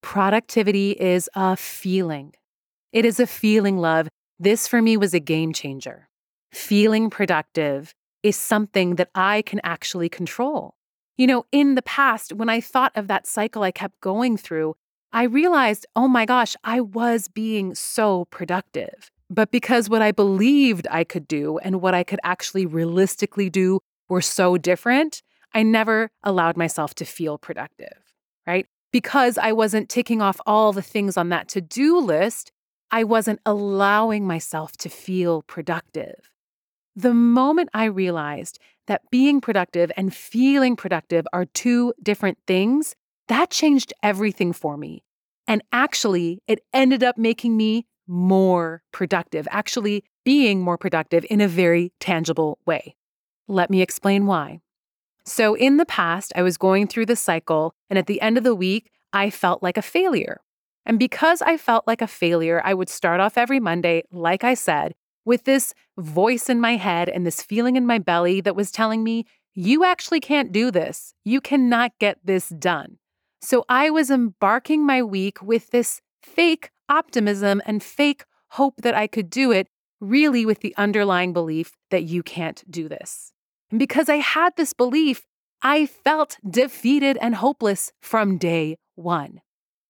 Productivity 0.00 0.92
is 0.92 1.28
a 1.34 1.56
feeling. 1.56 2.32
It 2.90 3.04
is 3.04 3.20
a 3.20 3.26
feeling, 3.26 3.76
love. 3.76 4.08
This 4.38 4.66
for 4.66 4.80
me 4.80 4.96
was 4.96 5.12
a 5.12 5.20
game 5.20 5.52
changer. 5.52 6.08
Feeling 6.50 7.10
productive 7.10 7.94
is 8.22 8.36
something 8.36 8.96
that 8.96 9.10
I 9.14 9.42
can 9.42 9.60
actually 9.64 10.08
control. 10.08 10.74
You 11.16 11.26
know, 11.26 11.46
in 11.50 11.74
the 11.74 11.82
past, 11.82 12.32
when 12.32 12.48
I 12.48 12.60
thought 12.60 12.92
of 12.94 13.08
that 13.08 13.26
cycle 13.26 13.62
I 13.62 13.70
kept 13.72 14.00
going 14.00 14.36
through, 14.36 14.76
I 15.12 15.24
realized, 15.24 15.86
oh 15.96 16.08
my 16.08 16.24
gosh, 16.26 16.54
I 16.64 16.80
was 16.80 17.28
being 17.28 17.74
so 17.74 18.26
productive. 18.26 19.10
But 19.30 19.50
because 19.50 19.88
what 19.88 20.02
I 20.02 20.12
believed 20.12 20.86
I 20.90 21.04
could 21.04 21.26
do 21.26 21.58
and 21.58 21.80
what 21.80 21.94
I 21.94 22.04
could 22.04 22.20
actually 22.22 22.66
realistically 22.66 23.50
do 23.50 23.80
were 24.08 24.20
so 24.20 24.56
different, 24.56 25.22
I 25.54 25.62
never 25.62 26.10
allowed 26.22 26.56
myself 26.56 26.94
to 26.96 27.04
feel 27.04 27.38
productive, 27.38 28.14
right? 28.46 28.66
Because 28.92 29.38
I 29.38 29.52
wasn't 29.52 29.88
ticking 29.88 30.22
off 30.22 30.40
all 30.46 30.72
the 30.72 30.82
things 30.82 31.16
on 31.16 31.28
that 31.30 31.48
to 31.48 31.60
do 31.60 31.98
list, 31.98 32.52
I 32.90 33.04
wasn't 33.04 33.40
allowing 33.44 34.26
myself 34.26 34.76
to 34.78 34.88
feel 34.88 35.42
productive. 35.42 36.30
The 36.98 37.14
moment 37.14 37.68
I 37.72 37.84
realized 37.84 38.58
that 38.88 39.08
being 39.12 39.40
productive 39.40 39.92
and 39.96 40.12
feeling 40.12 40.74
productive 40.74 41.28
are 41.32 41.44
two 41.44 41.94
different 42.02 42.38
things, 42.44 42.96
that 43.28 43.50
changed 43.50 43.92
everything 44.02 44.52
for 44.52 44.76
me. 44.76 45.04
And 45.46 45.62
actually, 45.70 46.42
it 46.48 46.58
ended 46.72 47.04
up 47.04 47.16
making 47.16 47.56
me 47.56 47.86
more 48.08 48.82
productive, 48.90 49.46
actually 49.52 50.02
being 50.24 50.60
more 50.60 50.76
productive 50.76 51.24
in 51.30 51.40
a 51.40 51.46
very 51.46 51.92
tangible 52.00 52.58
way. 52.66 52.96
Let 53.46 53.70
me 53.70 53.80
explain 53.80 54.26
why. 54.26 54.58
So, 55.24 55.54
in 55.54 55.76
the 55.76 55.86
past, 55.86 56.32
I 56.34 56.42
was 56.42 56.58
going 56.58 56.88
through 56.88 57.06
the 57.06 57.14
cycle, 57.14 57.76
and 57.88 57.96
at 57.96 58.08
the 58.08 58.20
end 58.20 58.38
of 58.38 58.42
the 58.42 58.56
week, 58.56 58.90
I 59.12 59.30
felt 59.30 59.62
like 59.62 59.76
a 59.76 59.82
failure. 59.82 60.40
And 60.84 60.98
because 60.98 61.42
I 61.42 61.58
felt 61.58 61.86
like 61.86 62.02
a 62.02 62.08
failure, 62.08 62.60
I 62.64 62.74
would 62.74 62.88
start 62.88 63.20
off 63.20 63.38
every 63.38 63.60
Monday, 63.60 64.02
like 64.10 64.42
I 64.42 64.54
said, 64.54 64.96
with 65.28 65.44
this 65.44 65.74
voice 65.98 66.48
in 66.48 66.58
my 66.58 66.76
head 66.76 67.06
and 67.06 67.26
this 67.26 67.42
feeling 67.42 67.76
in 67.76 67.86
my 67.86 67.98
belly 67.98 68.40
that 68.40 68.56
was 68.56 68.72
telling 68.72 69.04
me, 69.04 69.26
you 69.54 69.84
actually 69.84 70.20
can't 70.20 70.52
do 70.52 70.70
this. 70.70 71.12
You 71.22 71.42
cannot 71.42 71.92
get 72.00 72.16
this 72.24 72.48
done. 72.48 72.96
So 73.42 73.66
I 73.68 73.90
was 73.90 74.10
embarking 74.10 74.86
my 74.86 75.02
week 75.02 75.42
with 75.42 75.68
this 75.68 76.00
fake 76.22 76.70
optimism 76.88 77.60
and 77.66 77.82
fake 77.82 78.24
hope 78.52 78.76
that 78.78 78.94
I 78.94 79.06
could 79.06 79.28
do 79.28 79.52
it, 79.52 79.68
really 80.00 80.46
with 80.46 80.60
the 80.60 80.74
underlying 80.78 81.34
belief 81.34 81.72
that 81.90 82.04
you 82.04 82.22
can't 82.22 82.64
do 82.70 82.88
this. 82.88 83.32
And 83.70 83.78
because 83.78 84.08
I 84.08 84.16
had 84.16 84.56
this 84.56 84.72
belief, 84.72 85.26
I 85.60 85.84
felt 85.84 86.38
defeated 86.48 87.18
and 87.20 87.34
hopeless 87.34 87.92
from 88.00 88.38
day 88.38 88.78
one. 88.94 89.42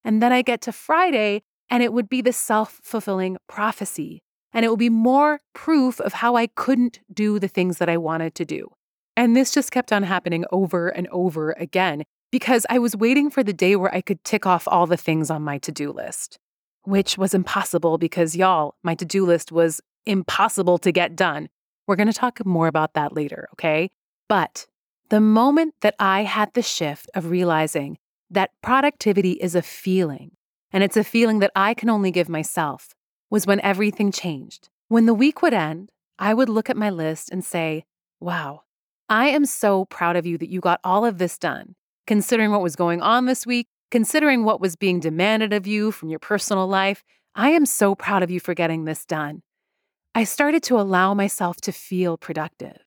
And 0.05 0.21
then 0.21 0.33
I 0.33 0.43
get 0.43 0.61
to 0.63 0.73
Friday, 0.73 1.43
and 1.71 1.81
it 1.81 1.93
would 1.93 2.09
be 2.09 2.23
the 2.23 2.33
self 2.33 2.81
fulfilling 2.83 3.37
prophecy 3.47 4.23
and 4.53 4.65
it 4.65 4.69
will 4.69 4.77
be 4.77 4.91
more 4.91 5.41
proof 5.55 6.01
of 6.01 6.15
how 6.15 6.37
I 6.37 6.47
couldn't 6.47 7.01
do 7.13 7.39
the 7.39 7.49
things 7.49 7.79
that 7.79 7.89
I 7.89 7.97
wanted 7.97 8.35
to 8.37 8.45
do. 8.45 8.71
And 9.17 9.37
this 9.37 9.53
just 9.53 9.73
kept 9.73 9.93
on 9.93 10.05
happening 10.05 10.45
over 10.53 10.89
and 10.89 11.09
over 11.09 11.53
again 11.53 12.05
because 12.31 12.65
I 12.71 12.79
was 12.79 12.97
waiting 12.97 13.31
for 13.31 13.43
the 13.43 13.53
day 13.53 13.77
where 13.77 13.95
I 13.95 14.01
could 14.01 14.23
tick 14.25 14.47
off 14.47 14.69
all 14.69 14.87
the 14.87 14.97
things 14.97 15.31
on 15.31 15.43
my 15.43 15.59
to 15.59 15.73
do 15.73 15.93
list, 15.93 16.39
which 16.85 17.19
was 17.19 17.35
impossible 17.35 17.99
because, 17.99 18.37
y'all, 18.37 18.77
my 18.83 18.95
to 18.95 19.05
do 19.05 19.25
list 19.27 19.51
was 19.51 19.81
impossible 20.07 20.79
to 20.79 20.93
get 20.93 21.17
done. 21.17 21.49
We're 21.87 21.97
going 21.97 22.09
to 22.09 22.13
talk 22.13 22.45
more 22.45 22.69
about 22.69 22.95
that 22.95 23.15
later, 23.15 23.49
okay? 23.55 23.91
But 24.29 24.67
the 25.09 25.21
moment 25.21 25.75
that 25.81 25.95
I 25.99 26.23
had 26.23 26.53
the 26.55 26.63
shift 26.63 27.11
of 27.15 27.31
realizing 27.31 27.99
that 28.31 28.51
productivity 28.63 29.33
is 29.33 29.55
a 29.55 29.63
feeling, 29.63 30.33
and 30.71 30.85
it's 30.85 30.99
a 30.99 31.05
feeling 31.05 31.39
that 31.39 31.53
I 31.57 31.73
can 31.73 31.89
only 31.89 32.11
give 32.11 32.29
myself, 32.29 32.95
was 33.31 33.47
when 33.47 33.61
everything 33.61 34.13
changed. 34.13 34.69
When 34.89 35.07
the 35.07 35.15
week 35.15 35.43
would 35.43 35.55
end, 35.55 35.91
I 36.19 36.35
would 36.35 36.49
look 36.49 36.71
at 36.71 36.77
my 36.77 36.91
list 36.91 37.31
and 37.31 37.45
say, 37.45 37.85
Wow, 38.21 38.63
I 39.09 39.29
am 39.29 39.45
so 39.45 39.85
proud 39.85 40.17
of 40.17 40.27
you 40.27 40.39
that 40.39 40.51
you 40.51 40.61
got 40.61 40.81
all 40.83 41.05
of 41.05 41.19
this 41.19 41.39
done, 41.39 41.75
considering 42.07 42.51
what 42.51 42.63
was 42.63 42.77
going 42.77 43.01
on 43.01 43.27
this 43.27 43.47
week, 43.47 43.69
considering 43.91 44.45
what 44.45 44.61
was 44.61 44.77
being 44.77 45.01
demanded 45.01 45.53
of 45.53 45.67
you 45.67 45.93
from 45.93 46.09
your 46.09 46.19
personal 46.19 46.67
life. 46.67 47.05
I 47.35 47.51
am 47.51 47.67
so 47.67 47.95
proud 47.95 48.23
of 48.23 48.31
you 48.31 48.41
for 48.41 48.55
getting 48.55 48.85
this 48.85 49.05
done. 49.05 49.43
I 50.15 50.25
started 50.25 50.63
to 50.65 50.81
allow 50.81 51.15
myself 51.15 51.61
to 51.63 51.73
feel 51.73 52.17
productive. 52.17 52.79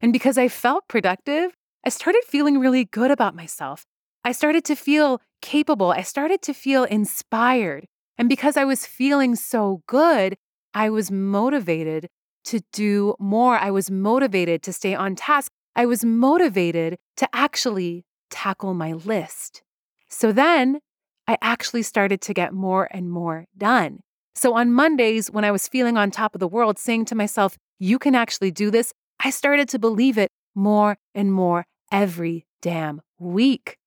And 0.00 0.12
because 0.12 0.38
I 0.38 0.48
felt 0.48 0.88
productive, 0.88 1.52
I 1.84 1.90
started 1.90 2.22
feeling 2.26 2.58
really 2.58 2.84
good 2.84 3.10
about 3.10 3.34
myself. 3.34 3.84
I 4.24 4.32
started 4.32 4.64
to 4.66 4.74
feel 4.74 5.20
capable. 5.42 5.92
I 5.92 6.02
started 6.02 6.42
to 6.42 6.54
feel 6.54 6.84
inspired. 6.84 7.86
And 8.20 8.28
because 8.28 8.58
I 8.58 8.66
was 8.66 8.84
feeling 8.84 9.34
so 9.34 9.82
good, 9.86 10.36
I 10.74 10.90
was 10.90 11.10
motivated 11.10 12.10
to 12.44 12.60
do 12.70 13.14
more. 13.18 13.56
I 13.56 13.70
was 13.70 13.90
motivated 13.90 14.62
to 14.64 14.74
stay 14.74 14.94
on 14.94 15.16
task. 15.16 15.50
I 15.74 15.86
was 15.86 16.04
motivated 16.04 16.98
to 17.16 17.26
actually 17.32 18.04
tackle 18.28 18.74
my 18.74 18.92
list. 18.92 19.62
So 20.10 20.32
then 20.32 20.80
I 21.26 21.38
actually 21.40 21.82
started 21.82 22.20
to 22.20 22.34
get 22.34 22.52
more 22.52 22.88
and 22.90 23.10
more 23.10 23.46
done. 23.56 24.00
So 24.34 24.52
on 24.52 24.70
Mondays, 24.70 25.30
when 25.30 25.46
I 25.46 25.50
was 25.50 25.66
feeling 25.66 25.96
on 25.96 26.10
top 26.10 26.34
of 26.34 26.40
the 26.40 26.46
world, 26.46 26.78
saying 26.78 27.06
to 27.06 27.14
myself, 27.14 27.56
you 27.78 27.98
can 27.98 28.14
actually 28.14 28.50
do 28.50 28.70
this, 28.70 28.92
I 29.24 29.30
started 29.30 29.66
to 29.70 29.78
believe 29.78 30.18
it 30.18 30.30
more 30.54 30.98
and 31.14 31.32
more 31.32 31.64
every 31.90 32.44
damn 32.60 33.00
week. 33.18 33.78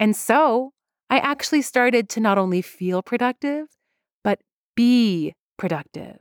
And 0.00 0.16
so 0.16 0.72
I 1.10 1.18
actually 1.18 1.62
started 1.62 2.08
to 2.10 2.20
not 2.20 2.38
only 2.38 2.62
feel 2.62 3.02
productive, 3.02 3.66
but 4.22 4.40
be 4.76 5.34
productive. 5.58 6.20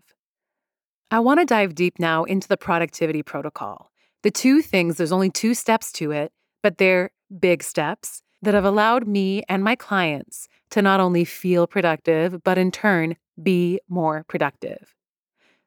I 1.11 1.19
want 1.19 1.39
to 1.39 1.45
dive 1.45 1.75
deep 1.75 1.99
now 1.99 2.23
into 2.23 2.47
the 2.47 2.57
productivity 2.57 3.21
protocol. 3.21 3.91
The 4.23 4.31
two 4.31 4.63
things, 4.63 4.97
there's 4.97 5.11
only 5.11 5.29
two 5.29 5.53
steps 5.53 5.91
to 5.93 6.11
it, 6.11 6.31
but 6.63 6.79
they're 6.79 7.11
big 7.39 7.61
steps 7.63 8.23
that 8.41 8.55
have 8.55 8.65
allowed 8.65 9.07
me 9.07 9.43
and 9.47 9.63
my 9.63 9.75
clients 9.75 10.47
to 10.71 10.81
not 10.81 10.99
only 10.99 11.23
feel 11.23 11.67
productive, 11.67 12.43
but 12.43 12.57
in 12.57 12.71
turn, 12.71 13.15
be 13.41 13.79
more 13.87 14.25
productive. 14.27 14.95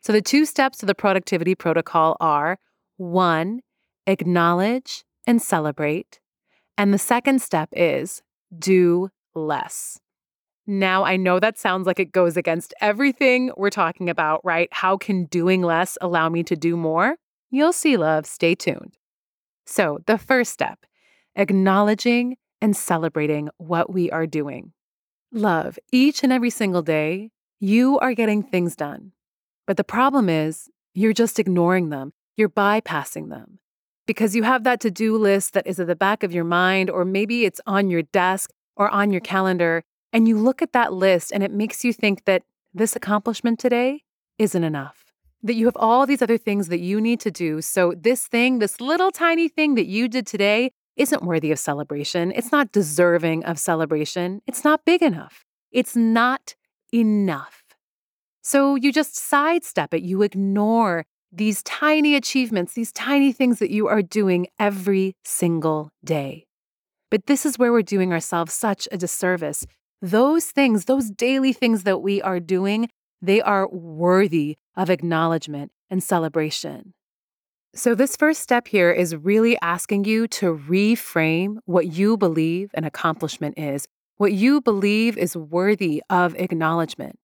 So, 0.00 0.12
the 0.12 0.20
two 0.20 0.44
steps 0.44 0.78
to 0.78 0.86
the 0.86 0.94
productivity 0.94 1.54
protocol 1.54 2.16
are 2.18 2.58
one, 2.96 3.60
acknowledge 4.06 5.04
and 5.26 5.40
celebrate. 5.40 6.18
And 6.76 6.92
the 6.92 6.98
second 6.98 7.40
step 7.40 7.68
is 7.72 8.22
do 8.58 9.10
less. 9.34 9.98
Now, 10.66 11.04
I 11.04 11.16
know 11.16 11.40
that 11.40 11.58
sounds 11.58 11.86
like 11.86 11.98
it 11.98 12.12
goes 12.12 12.36
against 12.36 12.72
everything 12.80 13.50
we're 13.56 13.70
talking 13.70 14.08
about, 14.08 14.40
right? 14.44 14.68
How 14.70 14.96
can 14.96 15.24
doing 15.24 15.62
less 15.62 15.98
allow 16.00 16.28
me 16.28 16.44
to 16.44 16.54
do 16.54 16.76
more? 16.76 17.16
You'll 17.50 17.72
see, 17.72 17.96
love. 17.96 18.26
Stay 18.26 18.54
tuned. 18.54 18.96
So, 19.66 19.98
the 20.06 20.18
first 20.18 20.52
step 20.52 20.86
acknowledging 21.34 22.36
and 22.60 22.76
celebrating 22.76 23.48
what 23.56 23.92
we 23.92 24.10
are 24.10 24.26
doing. 24.26 24.72
Love, 25.32 25.78
each 25.90 26.22
and 26.22 26.32
every 26.32 26.50
single 26.50 26.82
day, 26.82 27.30
You 27.58 27.98
are 28.00 28.12
getting 28.12 28.42
things 28.42 28.74
done. 28.74 29.12
But 29.68 29.76
the 29.76 29.84
problem 29.84 30.28
is, 30.28 30.68
you're 30.94 31.12
just 31.12 31.38
ignoring 31.38 31.90
them, 31.90 32.12
you're 32.36 32.48
bypassing 32.48 33.30
them. 33.30 33.60
Because 34.06 34.34
you 34.34 34.42
have 34.42 34.64
that 34.64 34.80
to 34.80 34.90
do 34.90 35.16
list 35.16 35.54
that 35.54 35.66
is 35.66 35.78
at 35.78 35.86
the 35.86 35.96
back 35.96 36.22
of 36.22 36.32
your 36.32 36.44
mind, 36.44 36.90
or 36.90 37.04
maybe 37.04 37.44
it's 37.44 37.60
on 37.66 37.88
your 37.88 38.02
desk 38.02 38.50
or 38.76 38.88
on 38.88 39.12
your 39.12 39.20
calendar, 39.20 39.84
and 40.12 40.26
you 40.28 40.38
look 40.38 40.60
at 40.60 40.72
that 40.72 40.92
list 40.92 41.32
and 41.32 41.42
it 41.42 41.52
makes 41.52 41.84
you 41.84 41.92
think 41.92 42.24
that 42.24 42.42
this 42.74 42.96
accomplishment 42.96 43.58
today 43.58 44.02
isn't 44.38 44.64
enough. 44.64 45.04
That 45.42 45.54
you 45.54 45.66
have 45.66 45.76
all 45.76 46.06
these 46.06 46.22
other 46.22 46.38
things 46.38 46.68
that 46.68 46.80
you 46.80 47.00
need 47.00 47.20
to 47.20 47.30
do. 47.30 47.60
So, 47.62 47.94
this 47.96 48.26
thing, 48.26 48.58
this 48.58 48.80
little 48.80 49.10
tiny 49.10 49.48
thing 49.48 49.74
that 49.74 49.86
you 49.86 50.08
did 50.08 50.26
today, 50.26 50.72
isn't 50.96 51.22
worthy 51.22 51.50
of 51.50 51.58
celebration. 51.58 52.32
It's 52.32 52.52
not 52.52 52.70
deserving 52.70 53.44
of 53.44 53.58
celebration. 53.58 54.42
It's 54.46 54.62
not 54.62 54.84
big 54.84 55.02
enough. 55.02 55.46
It's 55.70 55.96
not 55.96 56.54
enough. 56.92 57.62
So, 58.42 58.76
you 58.76 58.92
just 58.92 59.16
sidestep 59.16 59.94
it. 59.94 60.02
You 60.02 60.22
ignore 60.22 61.06
these 61.32 61.62
tiny 61.62 62.14
achievements, 62.14 62.74
these 62.74 62.92
tiny 62.92 63.32
things 63.32 63.58
that 63.58 63.70
you 63.70 63.88
are 63.88 64.02
doing 64.02 64.46
every 64.58 65.16
single 65.24 65.90
day. 66.04 66.46
But 67.10 67.26
this 67.26 67.46
is 67.46 67.58
where 67.58 67.72
we're 67.72 67.82
doing 67.82 68.12
ourselves 68.12 68.52
such 68.52 68.86
a 68.92 68.98
disservice. 68.98 69.66
Those 70.00 70.46
things, 70.46 70.84
those 70.84 71.10
daily 71.10 71.52
things 71.52 71.84
that 71.84 71.98
we 71.98 72.20
are 72.20 72.40
doing, 72.40 72.88
they 73.22 73.40
are 73.40 73.68
worthy 73.68 74.56
of 74.76 74.90
acknowledgement 74.90 75.72
and 75.88 76.02
celebration. 76.02 76.92
So, 77.74 77.94
this 77.94 78.16
first 78.16 78.42
step 78.42 78.68
here 78.68 78.90
is 78.90 79.16
really 79.16 79.56
asking 79.62 80.04
you 80.04 80.28
to 80.28 80.58
reframe 80.68 81.56
what 81.64 81.86
you 81.86 82.18
believe 82.18 82.70
an 82.74 82.84
accomplishment 82.84 83.58
is, 83.58 83.86
what 84.18 84.32
you 84.32 84.60
believe 84.60 85.16
is 85.16 85.34
worthy 85.34 86.02
of 86.10 86.34
acknowledgement. 86.34 87.18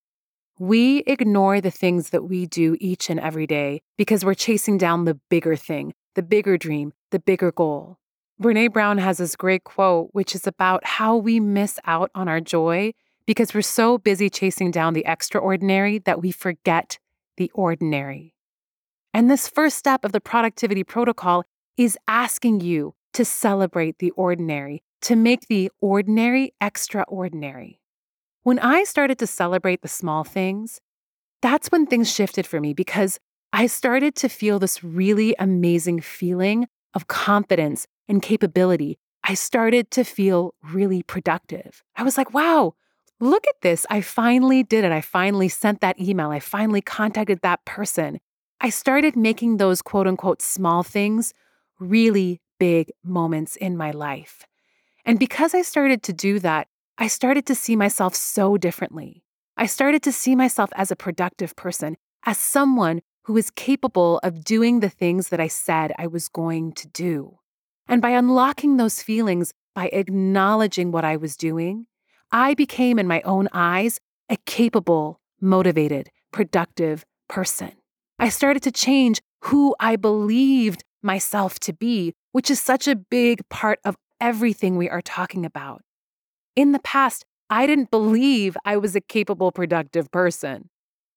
We 0.60 1.04
ignore 1.06 1.60
the 1.60 1.70
things 1.70 2.10
that 2.10 2.24
we 2.24 2.46
do 2.46 2.76
each 2.80 3.10
and 3.10 3.20
every 3.20 3.46
day 3.46 3.80
because 3.96 4.24
we're 4.24 4.34
chasing 4.34 4.76
down 4.76 5.04
the 5.04 5.14
bigger 5.30 5.54
thing, 5.54 5.94
the 6.16 6.22
bigger 6.22 6.58
dream, 6.58 6.92
the 7.12 7.20
bigger 7.20 7.52
goal. 7.52 7.98
Brene 8.42 8.72
Brown 8.72 8.98
has 8.98 9.18
this 9.18 9.36
great 9.36 9.62
quote, 9.62 10.08
which 10.12 10.34
is 10.34 10.48
about 10.48 10.84
how 10.84 11.16
we 11.16 11.38
miss 11.38 11.78
out 11.84 12.10
on 12.12 12.26
our 12.28 12.40
joy 12.40 12.92
because 13.24 13.54
we're 13.54 13.62
so 13.62 13.98
busy 13.98 14.28
chasing 14.28 14.72
down 14.72 14.94
the 14.94 15.04
extraordinary 15.06 15.98
that 16.00 16.20
we 16.20 16.32
forget 16.32 16.98
the 17.36 17.52
ordinary. 17.54 18.34
And 19.14 19.30
this 19.30 19.48
first 19.48 19.76
step 19.76 20.04
of 20.04 20.10
the 20.10 20.20
productivity 20.20 20.82
protocol 20.82 21.44
is 21.76 21.96
asking 22.08 22.62
you 22.62 22.94
to 23.12 23.24
celebrate 23.24 23.98
the 23.98 24.10
ordinary, 24.12 24.82
to 25.02 25.14
make 25.14 25.46
the 25.46 25.70
ordinary 25.80 26.52
extraordinary. 26.60 27.80
When 28.48 28.60
I 28.60 28.84
started 28.84 29.18
to 29.18 29.26
celebrate 29.26 29.82
the 29.82 29.88
small 29.88 30.24
things, 30.24 30.80
that's 31.42 31.70
when 31.70 31.84
things 31.84 32.10
shifted 32.10 32.46
for 32.46 32.62
me 32.62 32.72
because 32.72 33.20
I 33.52 33.66
started 33.66 34.14
to 34.14 34.30
feel 34.30 34.58
this 34.58 34.82
really 34.82 35.34
amazing 35.38 36.00
feeling 36.00 36.66
of 36.94 37.08
confidence 37.08 37.86
and 38.08 38.22
capability. 38.22 38.98
I 39.22 39.34
started 39.34 39.90
to 39.90 40.02
feel 40.02 40.54
really 40.64 41.02
productive. 41.02 41.82
I 41.94 42.02
was 42.04 42.16
like, 42.16 42.32
wow, 42.32 42.72
look 43.20 43.46
at 43.46 43.60
this. 43.60 43.84
I 43.90 44.00
finally 44.00 44.62
did 44.62 44.82
it. 44.82 44.92
I 44.92 45.02
finally 45.02 45.50
sent 45.50 45.82
that 45.82 46.00
email. 46.00 46.30
I 46.30 46.40
finally 46.40 46.80
contacted 46.80 47.42
that 47.42 47.62
person. 47.66 48.18
I 48.62 48.70
started 48.70 49.14
making 49.14 49.58
those 49.58 49.82
quote 49.82 50.06
unquote 50.06 50.40
small 50.40 50.82
things 50.82 51.34
really 51.78 52.40
big 52.58 52.92
moments 53.04 53.56
in 53.56 53.76
my 53.76 53.90
life. 53.90 54.46
And 55.04 55.18
because 55.18 55.52
I 55.52 55.60
started 55.60 56.02
to 56.04 56.14
do 56.14 56.38
that, 56.38 56.66
I 57.00 57.06
started 57.06 57.46
to 57.46 57.54
see 57.54 57.76
myself 57.76 58.16
so 58.16 58.56
differently. 58.56 59.22
I 59.56 59.66
started 59.66 60.02
to 60.02 60.10
see 60.10 60.34
myself 60.34 60.70
as 60.74 60.90
a 60.90 60.96
productive 60.96 61.54
person, 61.54 61.96
as 62.26 62.38
someone 62.38 63.02
who 63.22 63.36
is 63.36 63.52
capable 63.52 64.18
of 64.24 64.42
doing 64.42 64.80
the 64.80 64.88
things 64.88 65.28
that 65.28 65.38
I 65.38 65.46
said 65.46 65.92
I 65.96 66.08
was 66.08 66.28
going 66.28 66.72
to 66.72 66.88
do. 66.88 67.38
And 67.86 68.02
by 68.02 68.10
unlocking 68.10 68.78
those 68.78 69.00
feelings, 69.00 69.52
by 69.76 69.90
acknowledging 69.92 70.90
what 70.90 71.04
I 71.04 71.16
was 71.16 71.36
doing, 71.36 71.86
I 72.32 72.54
became, 72.54 72.98
in 72.98 73.06
my 73.06 73.20
own 73.22 73.48
eyes, 73.52 74.00
a 74.28 74.36
capable, 74.44 75.20
motivated, 75.40 76.10
productive 76.32 77.04
person. 77.28 77.72
I 78.18 78.28
started 78.28 78.64
to 78.64 78.72
change 78.72 79.20
who 79.42 79.76
I 79.78 79.94
believed 79.94 80.82
myself 81.00 81.60
to 81.60 81.72
be, 81.72 82.14
which 82.32 82.50
is 82.50 82.58
such 82.58 82.88
a 82.88 82.96
big 82.96 83.48
part 83.48 83.78
of 83.84 83.96
everything 84.20 84.76
we 84.76 84.90
are 84.90 85.00
talking 85.00 85.46
about. 85.46 85.82
In 86.58 86.72
the 86.72 86.80
past, 86.80 87.24
I 87.50 87.68
didn't 87.68 87.92
believe 87.92 88.56
I 88.64 88.78
was 88.78 88.96
a 88.96 89.00
capable, 89.00 89.52
productive 89.52 90.10
person. 90.10 90.68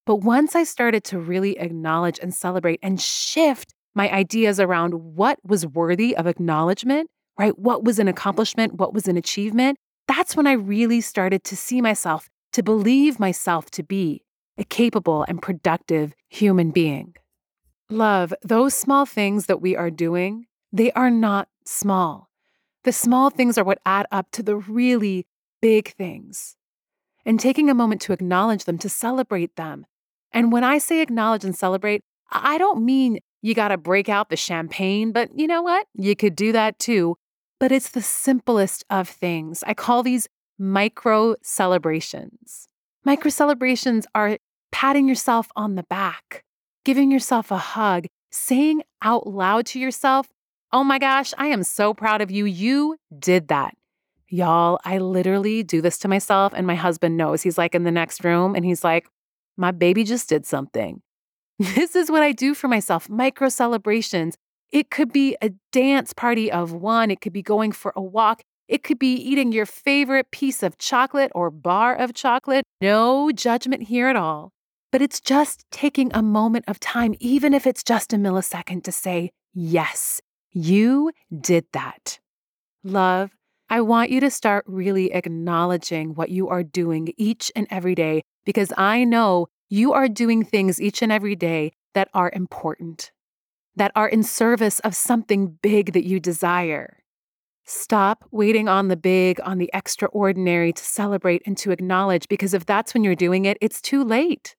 But 0.06 0.17
once 0.17 0.56
I 0.56 0.63
started 0.63 1.04
to 1.06 1.17
really 1.17 1.58
acknowledge 1.58 2.19
and 2.21 2.32
celebrate 2.32 2.80
and 2.84 3.01
shift 3.01 3.73
my 3.95 4.08
ideas 4.12 4.60
around 4.60 4.93
what 5.15 5.39
was 5.43 5.65
worthy 5.65 6.15
of 6.15 6.27
acknowledgement, 6.27 7.10
right? 7.39 7.58
What 7.58 7.84
was 7.84 7.97
an 7.97 8.08
accomplishment? 8.08 8.75
What 8.75 8.93
was 8.93 9.08
an 9.08 9.17
achievement? 9.17 9.80
That's 10.08 10.36
when 10.36 10.45
I 10.45 10.51
really 10.51 11.01
started 11.01 11.43
to 11.45 11.58
see 11.58 11.82
myself, 11.82 12.30
to 12.54 12.62
believe 12.62 13.19
myself 13.19 13.71
to 13.71 13.82
be 13.82 14.21
a 14.60 14.63
capable 14.63 15.25
and 15.27 15.41
productive 15.41 16.13
human 16.30 16.69
being. 16.69 17.15
Love, 17.89 18.32
those 18.43 18.75
small 18.75 19.08
things 19.08 19.47
that 19.47 19.60
we 19.60 19.75
are 19.75 19.89
doing, 19.89 20.45
they 20.71 20.91
are 20.91 21.10
not 21.10 21.47
small. 21.65 22.30
The 22.84 22.91
small 22.91 23.30
things 23.30 23.58
are 23.58 23.63
what 23.63 23.80
add 23.88 24.06
up 24.12 24.32
to 24.32 24.43
the 24.43 24.56
really 24.56 25.27
big 25.62 25.93
things. 25.93 26.56
And 27.26 27.39
taking 27.39 27.69
a 27.69 27.76
moment 27.76 28.02
to 28.02 28.13
acknowledge 28.13 28.65
them, 28.65 28.78
to 28.80 28.89
celebrate 28.89 29.56
them. 29.56 29.86
And 30.32 30.52
when 30.52 30.63
I 30.63 30.80
say 30.80 31.02
acknowledge 31.02 31.43
and 31.43 31.56
celebrate, 31.56 32.02
I 32.32 32.58
don't 32.58 32.84
mean 32.84 33.19
you 33.41 33.54
got 33.54 33.69
to 33.69 33.78
break 33.78 34.10
out 34.10 34.30
the 34.30 34.36
champagne, 34.36 35.12
but 35.12 35.30
you 35.38 35.47
know 35.47 35.62
what? 35.62 35.88
You 35.93 36.15
could 36.15 36.36
do 36.36 36.52
that 36.52 36.80
too. 36.80 37.17
But 37.60 37.71
it's 37.71 37.89
the 37.89 38.02
simplest 38.02 38.84
of 38.89 39.08
things. 39.08 39.63
I 39.67 39.74
call 39.74 40.04
these 40.04 40.28
micro 40.58 41.36
celebrations. 41.43 42.67
Micro 43.04 43.30
celebrations 43.30 44.08
are 44.15 44.38
patting 44.71 45.08
yourself 45.08 45.47
on 45.56 45.76
the 45.76 45.84
back, 45.84 46.43
giving 46.86 47.12
yourself 47.12 47.52
a 47.52 47.58
hug, 47.58 48.06
saying 48.32 48.84
out 49.02 49.28
loud 49.28 49.65
to 49.67 49.80
yourself, 49.80 50.28
Oh 50.71 50.84
my 50.84 51.00
gosh, 51.00 51.34
I 51.38 51.47
am 51.47 51.63
so 51.63 51.93
proud 51.93 52.21
of 52.21 52.32
you. 52.32 52.45
You 52.45 52.97
did 53.17 53.50
that. 53.50 53.76
Y'all, 54.33 54.79
I 54.85 54.97
literally 54.97 55.61
do 55.61 55.81
this 55.81 55.97
to 55.99 56.07
myself, 56.07 56.53
and 56.55 56.65
my 56.65 56.75
husband 56.75 57.17
knows. 57.17 57.41
He's 57.41 57.57
like 57.57 57.75
in 57.75 57.83
the 57.83 57.91
next 57.91 58.23
room 58.23 58.55
and 58.55 58.63
he's 58.63 58.81
like, 58.81 59.05
My 59.57 59.71
baby 59.71 60.05
just 60.05 60.29
did 60.29 60.45
something. 60.45 61.01
This 61.59 61.95
is 61.95 62.09
what 62.09 62.23
I 62.23 62.31
do 62.31 62.53
for 62.55 62.69
myself 62.69 63.09
micro 63.09 63.49
celebrations. 63.49 64.37
It 64.71 64.89
could 64.89 65.11
be 65.11 65.35
a 65.41 65.51
dance 65.73 66.13
party 66.13 66.49
of 66.49 66.71
one, 66.71 67.11
it 67.11 67.19
could 67.19 67.33
be 67.33 67.41
going 67.41 67.73
for 67.73 67.91
a 67.93 68.01
walk, 68.01 68.41
it 68.69 68.83
could 68.83 68.97
be 68.97 69.15
eating 69.15 69.51
your 69.51 69.65
favorite 69.65 70.31
piece 70.31 70.63
of 70.63 70.77
chocolate 70.77 71.31
or 71.35 71.51
bar 71.51 71.93
of 71.93 72.13
chocolate. 72.13 72.63
No 72.79 73.31
judgment 73.33 73.83
here 73.83 74.07
at 74.07 74.15
all. 74.15 74.53
But 74.93 75.01
it's 75.01 75.19
just 75.19 75.65
taking 75.71 76.09
a 76.13 76.21
moment 76.23 76.65
of 76.69 76.79
time, 76.79 77.15
even 77.19 77.53
if 77.53 77.67
it's 77.67 77.83
just 77.83 78.13
a 78.13 78.15
millisecond, 78.15 78.83
to 78.85 78.93
say, 78.93 79.31
Yes, 79.53 80.21
you 80.53 81.11
did 81.37 81.65
that. 81.73 82.19
Love, 82.83 83.31
I 83.71 83.79
want 83.79 84.10
you 84.10 84.19
to 84.19 84.29
start 84.29 84.65
really 84.67 85.13
acknowledging 85.13 86.13
what 86.13 86.29
you 86.29 86.49
are 86.49 86.62
doing 86.62 87.13
each 87.15 87.53
and 87.55 87.67
every 87.69 87.95
day 87.95 88.21
because 88.43 88.73
I 88.75 89.05
know 89.05 89.47
you 89.69 89.93
are 89.93 90.10
doing 90.10 90.43
things 90.43 90.81
each 90.81 91.01
and 91.01 91.10
every 91.10 91.38
day 91.38 91.71
that 91.93 92.10
are 92.13 92.29
important, 92.36 93.13
that 93.77 93.93
are 93.95 94.10
in 94.10 94.23
service 94.23 94.81
of 94.81 94.93
something 94.93 95.57
big 95.62 95.93
that 95.93 96.05
you 96.05 96.19
desire. 96.19 97.01
Stop 97.63 98.25
waiting 98.29 98.67
on 98.67 98.89
the 98.89 98.97
big, 98.97 99.39
on 99.45 99.57
the 99.57 99.69
extraordinary 99.73 100.73
to 100.73 100.84
celebrate 100.84 101.41
and 101.45 101.57
to 101.60 101.71
acknowledge 101.71 102.27
because 102.27 102.53
if 102.53 102.65
that's 102.65 102.93
when 102.93 103.05
you're 103.05 103.15
doing 103.15 103.45
it, 103.45 103.57
it's 103.62 103.79
too 103.79 104.03
late. 104.03 104.53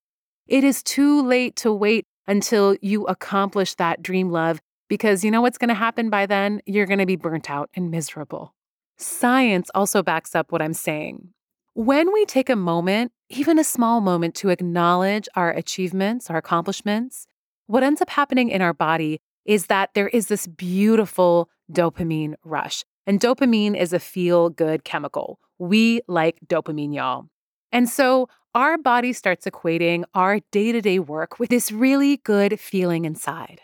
It 0.46 0.64
is 0.64 0.82
too 0.82 1.22
late 1.22 1.54
to 1.56 1.70
wait 1.70 2.06
until 2.26 2.78
you 2.80 3.04
accomplish 3.04 3.74
that 3.74 4.02
dream 4.02 4.30
love 4.30 4.58
because 4.88 5.22
you 5.22 5.30
know 5.30 5.42
what's 5.42 5.58
going 5.58 5.68
to 5.68 5.74
happen 5.74 6.08
by 6.08 6.24
then? 6.24 6.62
You're 6.64 6.86
going 6.86 6.98
to 6.98 7.04
be 7.04 7.16
burnt 7.16 7.50
out 7.50 7.68
and 7.74 7.90
miserable. 7.90 8.54
Science 9.02 9.70
also 9.74 10.02
backs 10.02 10.34
up 10.34 10.52
what 10.52 10.62
I'm 10.62 10.72
saying. 10.72 11.28
When 11.74 12.12
we 12.12 12.24
take 12.26 12.48
a 12.48 12.56
moment, 12.56 13.12
even 13.28 13.58
a 13.58 13.64
small 13.64 14.00
moment, 14.00 14.34
to 14.36 14.50
acknowledge 14.50 15.28
our 15.34 15.50
achievements, 15.50 16.30
our 16.30 16.36
accomplishments, 16.36 17.26
what 17.66 17.82
ends 17.82 18.02
up 18.02 18.10
happening 18.10 18.50
in 18.50 18.60
our 18.60 18.74
body 18.74 19.20
is 19.44 19.66
that 19.66 19.90
there 19.94 20.08
is 20.08 20.26
this 20.26 20.46
beautiful 20.46 21.48
dopamine 21.70 22.34
rush. 22.44 22.84
And 23.06 23.18
dopamine 23.18 23.76
is 23.76 23.92
a 23.92 23.98
feel 23.98 24.50
good 24.50 24.84
chemical. 24.84 25.40
We 25.58 26.02
like 26.06 26.38
dopamine, 26.46 26.94
y'all. 26.94 27.26
And 27.72 27.88
so 27.88 28.28
our 28.54 28.76
body 28.76 29.12
starts 29.12 29.46
equating 29.46 30.04
our 30.14 30.40
day 30.52 30.72
to 30.72 30.80
day 30.80 30.98
work 30.98 31.38
with 31.38 31.50
this 31.50 31.72
really 31.72 32.18
good 32.18 32.60
feeling 32.60 33.04
inside. 33.04 33.62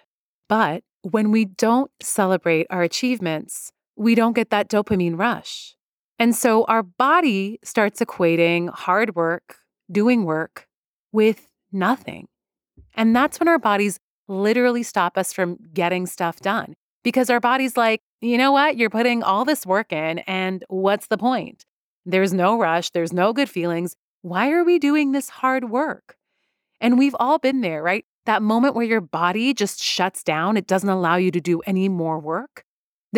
But 0.49 0.83
when 1.03 1.31
we 1.31 1.45
don't 1.45 1.91
celebrate 2.01 2.67
our 2.71 2.83
achievements, 2.83 3.71
we 3.99 4.15
don't 4.15 4.35
get 4.35 4.51
that 4.51 4.69
dopamine 4.69 5.19
rush. 5.19 5.75
And 6.19 6.35
so 6.35 6.65
our 6.65 6.83
body 6.83 7.59
starts 7.63 8.01
equating 8.01 8.71
hard 8.71 9.15
work, 9.15 9.57
doing 9.91 10.25
work, 10.25 10.67
with 11.13 11.49
nothing. 11.73 12.29
And 12.95 13.15
that's 13.15 13.41
when 13.41 13.49
our 13.49 13.59
bodies 13.59 13.99
literally 14.29 14.83
stop 14.83 15.19
us 15.19 15.33
from 15.33 15.59
getting 15.73 16.07
stuff 16.07 16.41
done 16.41 16.75
because 17.03 17.31
our 17.31 17.41
body's 17.41 17.77
like, 17.77 18.01
you 18.21 18.37
know 18.39 18.53
what? 18.53 18.77
You're 18.77 18.91
putting 18.91 19.23
all 19.23 19.45
this 19.45 19.65
work 19.65 19.93
in, 19.93 20.19
and 20.21 20.65
what's 20.69 21.07
the 21.07 21.19
point? 21.19 21.65
There's 22.05 22.33
no 22.33 22.59
rush, 22.59 22.91
there's 22.91 23.13
no 23.13 23.33
good 23.33 23.49
feelings. 23.49 23.95
Why 24.23 24.51
are 24.51 24.65
we 24.65 24.79
doing 24.79 25.13
this 25.13 25.29
hard 25.29 25.71
work? 25.71 26.17
And 26.81 26.99
we've 26.99 27.17
all 27.19 27.39
been 27.39 27.61
there, 27.61 27.83
right? 27.83 28.05
That 28.27 28.43
moment 28.43 28.75
where 28.75 28.85
your 28.85 29.01
body 29.01 29.55
just 29.55 29.81
shuts 29.83 30.23
down, 30.23 30.57
it 30.57 30.67
doesn't 30.67 30.89
allow 30.89 31.17
you 31.17 31.31
to 31.31 31.41
do 31.41 31.61
any 31.61 31.89
more 31.89 32.19
work. 32.19 32.65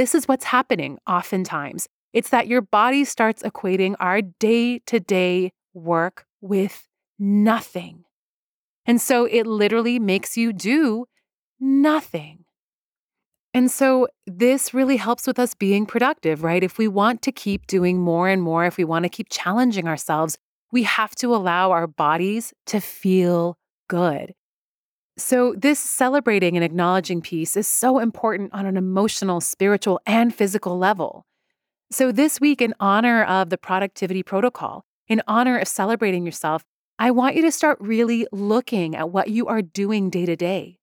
This 0.01 0.15
is 0.15 0.27
what's 0.27 0.45
happening 0.45 0.97
oftentimes. 1.07 1.87
It's 2.15 2.31
that 2.31 2.47
your 2.47 2.63
body 2.63 3.05
starts 3.05 3.43
equating 3.43 3.97
our 4.01 4.23
day 4.23 4.79
to 4.87 4.99
day 4.99 5.53
work 5.75 6.25
with 6.41 6.89
nothing. 7.19 8.05
And 8.87 8.99
so 8.99 9.27
it 9.27 9.47
literally 9.47 9.99
makes 9.99 10.39
you 10.39 10.55
do 10.55 11.05
nothing. 11.61 12.47
And 13.53 13.71
so 13.71 14.09
this 14.27 14.73
really 14.73 14.97
helps 14.97 15.27
with 15.27 15.39
us 15.39 15.53
being 15.53 15.85
productive, 15.85 16.43
right? 16.43 16.65
If 16.65 16.79
we 16.79 16.89
want 16.89 17.21
to 17.21 17.31
keep 17.31 17.67
doing 17.67 17.99
more 18.01 18.27
and 18.27 18.41
more, 18.41 18.65
if 18.65 18.79
we 18.79 18.85
want 18.85 19.03
to 19.03 19.11
keep 19.11 19.27
challenging 19.29 19.87
ourselves, 19.87 20.39
we 20.73 20.85
have 20.85 21.15
to 21.17 21.35
allow 21.35 21.73
our 21.73 21.87
bodies 21.87 22.55
to 22.69 22.81
feel 22.81 23.59
good. 23.87 24.33
So, 25.21 25.55
this 25.57 25.79
celebrating 25.79 26.57
and 26.57 26.65
acknowledging 26.65 27.21
piece 27.21 27.55
is 27.55 27.67
so 27.67 27.99
important 27.99 28.55
on 28.55 28.65
an 28.65 28.79
emotional, 28.79 29.43
spiritual, 29.43 30.01
and 30.07 30.35
physical 30.35 30.79
level. 30.79 31.27
So, 31.93 32.11
this 32.11 32.41
week, 32.41 32.63
in 32.63 32.75
honor 32.81 33.23
of 33.25 33.51
the 33.51 33.59
productivity 33.59 34.23
protocol, 34.23 34.87
in 35.09 35.21
honor 35.29 35.59
of 35.59 35.69
celebrating 35.69 36.25
yourself, 36.25 36.65
I 36.99 37.11
want 37.11 37.37
you 37.37 37.43
to 37.43 37.53
start 37.53 37.77
really 37.81 38.27
looking 38.33 38.97
at 38.97 39.11
what 39.11 39.29
you 39.29 39.47
are 39.47 39.61
doing 39.61 40.09
day 40.09 40.25
to 40.25 40.37
day. 40.37 40.79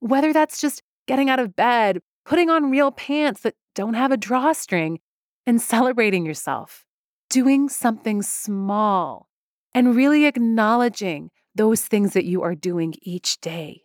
Whether 0.00 0.34
that's 0.34 0.60
just 0.60 0.82
getting 1.06 1.30
out 1.30 1.40
of 1.40 1.56
bed, 1.56 2.00
putting 2.26 2.50
on 2.50 2.70
real 2.70 2.92
pants 2.92 3.40
that 3.40 3.54
don't 3.74 3.94
have 3.94 4.12
a 4.12 4.18
drawstring, 4.18 5.00
and 5.46 5.62
celebrating 5.62 6.26
yourself, 6.26 6.84
doing 7.30 7.70
something 7.70 8.20
small, 8.20 9.30
and 9.72 9.96
really 9.96 10.26
acknowledging 10.26 11.30
those 11.58 11.82
things 11.82 12.14
that 12.14 12.24
you 12.24 12.42
are 12.42 12.54
doing 12.54 12.94
each 13.02 13.40
day. 13.40 13.82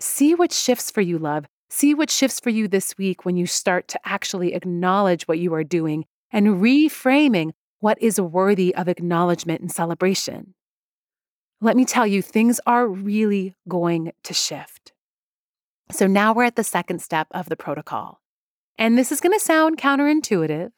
See 0.00 0.34
what 0.34 0.52
shifts 0.52 0.90
for 0.90 1.02
you, 1.02 1.18
love. 1.18 1.46
See 1.68 1.94
what 1.94 2.10
shifts 2.10 2.40
for 2.40 2.50
you 2.50 2.66
this 2.66 2.98
week 2.98 3.24
when 3.24 3.36
you 3.36 3.46
start 3.46 3.86
to 3.88 4.00
actually 4.04 4.54
acknowledge 4.54 5.28
what 5.28 5.38
you 5.38 5.54
are 5.54 5.62
doing 5.62 6.06
and 6.32 6.60
reframing 6.60 7.52
what 7.78 8.00
is 8.02 8.20
worthy 8.20 8.74
of 8.74 8.88
acknowledgement 8.88 9.60
and 9.60 9.70
celebration. 9.70 10.54
Let 11.60 11.76
me 11.76 11.84
tell 11.84 12.06
you, 12.06 12.22
things 12.22 12.60
are 12.66 12.88
really 12.88 13.54
going 13.68 14.12
to 14.24 14.34
shift. 14.34 14.92
So 15.92 16.06
now 16.06 16.32
we're 16.32 16.44
at 16.44 16.56
the 16.56 16.64
second 16.64 17.00
step 17.02 17.28
of 17.30 17.48
the 17.48 17.56
protocol. 17.56 18.20
And 18.78 18.96
this 18.96 19.12
is 19.12 19.20
going 19.20 19.38
to 19.38 19.44
sound 19.44 19.76
counterintuitive, 19.76 20.70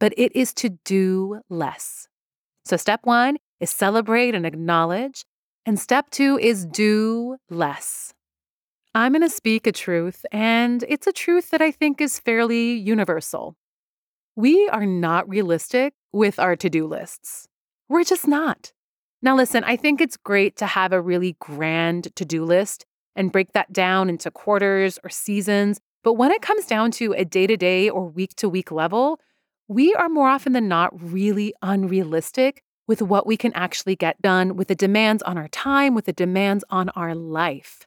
but 0.00 0.14
it 0.16 0.34
is 0.34 0.54
to 0.54 0.70
do 0.84 1.40
less. 1.50 2.08
So, 2.64 2.76
step 2.76 3.00
one 3.04 3.38
is 3.60 3.70
celebrate 3.70 4.34
and 4.34 4.46
acknowledge. 4.46 5.24
And 5.64 5.78
step 5.78 6.10
two 6.10 6.38
is 6.38 6.66
do 6.66 7.36
less. 7.48 8.14
I'm 8.94 9.12
going 9.12 9.22
to 9.22 9.30
speak 9.30 9.66
a 9.66 9.72
truth, 9.72 10.26
and 10.32 10.84
it's 10.88 11.06
a 11.06 11.12
truth 11.12 11.50
that 11.50 11.62
I 11.62 11.70
think 11.70 12.00
is 12.00 12.18
fairly 12.18 12.72
universal. 12.72 13.56
We 14.34 14.68
are 14.68 14.84
not 14.84 15.28
realistic 15.28 15.94
with 16.12 16.38
our 16.38 16.56
to 16.56 16.68
do 16.68 16.86
lists. 16.86 17.48
We're 17.88 18.04
just 18.04 18.26
not. 18.26 18.72
Now, 19.22 19.36
listen, 19.36 19.62
I 19.62 19.76
think 19.76 20.00
it's 20.00 20.16
great 20.16 20.56
to 20.56 20.66
have 20.66 20.92
a 20.92 21.00
really 21.00 21.36
grand 21.38 22.14
to 22.16 22.24
do 22.24 22.44
list 22.44 22.84
and 23.14 23.30
break 23.30 23.52
that 23.52 23.72
down 23.72 24.08
into 24.08 24.30
quarters 24.30 24.98
or 25.04 25.10
seasons. 25.10 25.78
But 26.02 26.14
when 26.14 26.32
it 26.32 26.42
comes 26.42 26.66
down 26.66 26.90
to 26.92 27.12
a 27.12 27.24
day 27.24 27.46
to 27.46 27.56
day 27.56 27.88
or 27.88 28.06
week 28.06 28.34
to 28.36 28.48
week 28.48 28.72
level, 28.72 29.20
we 29.68 29.94
are 29.94 30.08
more 30.08 30.28
often 30.28 30.54
than 30.54 30.66
not 30.66 30.90
really 31.00 31.54
unrealistic 31.62 32.62
with 32.92 33.00
what 33.00 33.26
we 33.26 33.38
can 33.38 33.54
actually 33.54 33.96
get 33.96 34.20
done, 34.20 34.54
with 34.54 34.68
the 34.68 34.74
demands 34.74 35.22
on 35.22 35.38
our 35.38 35.48
time, 35.48 35.94
with 35.94 36.04
the 36.04 36.12
demands 36.12 36.62
on 36.68 36.90
our 36.90 37.14
life. 37.14 37.86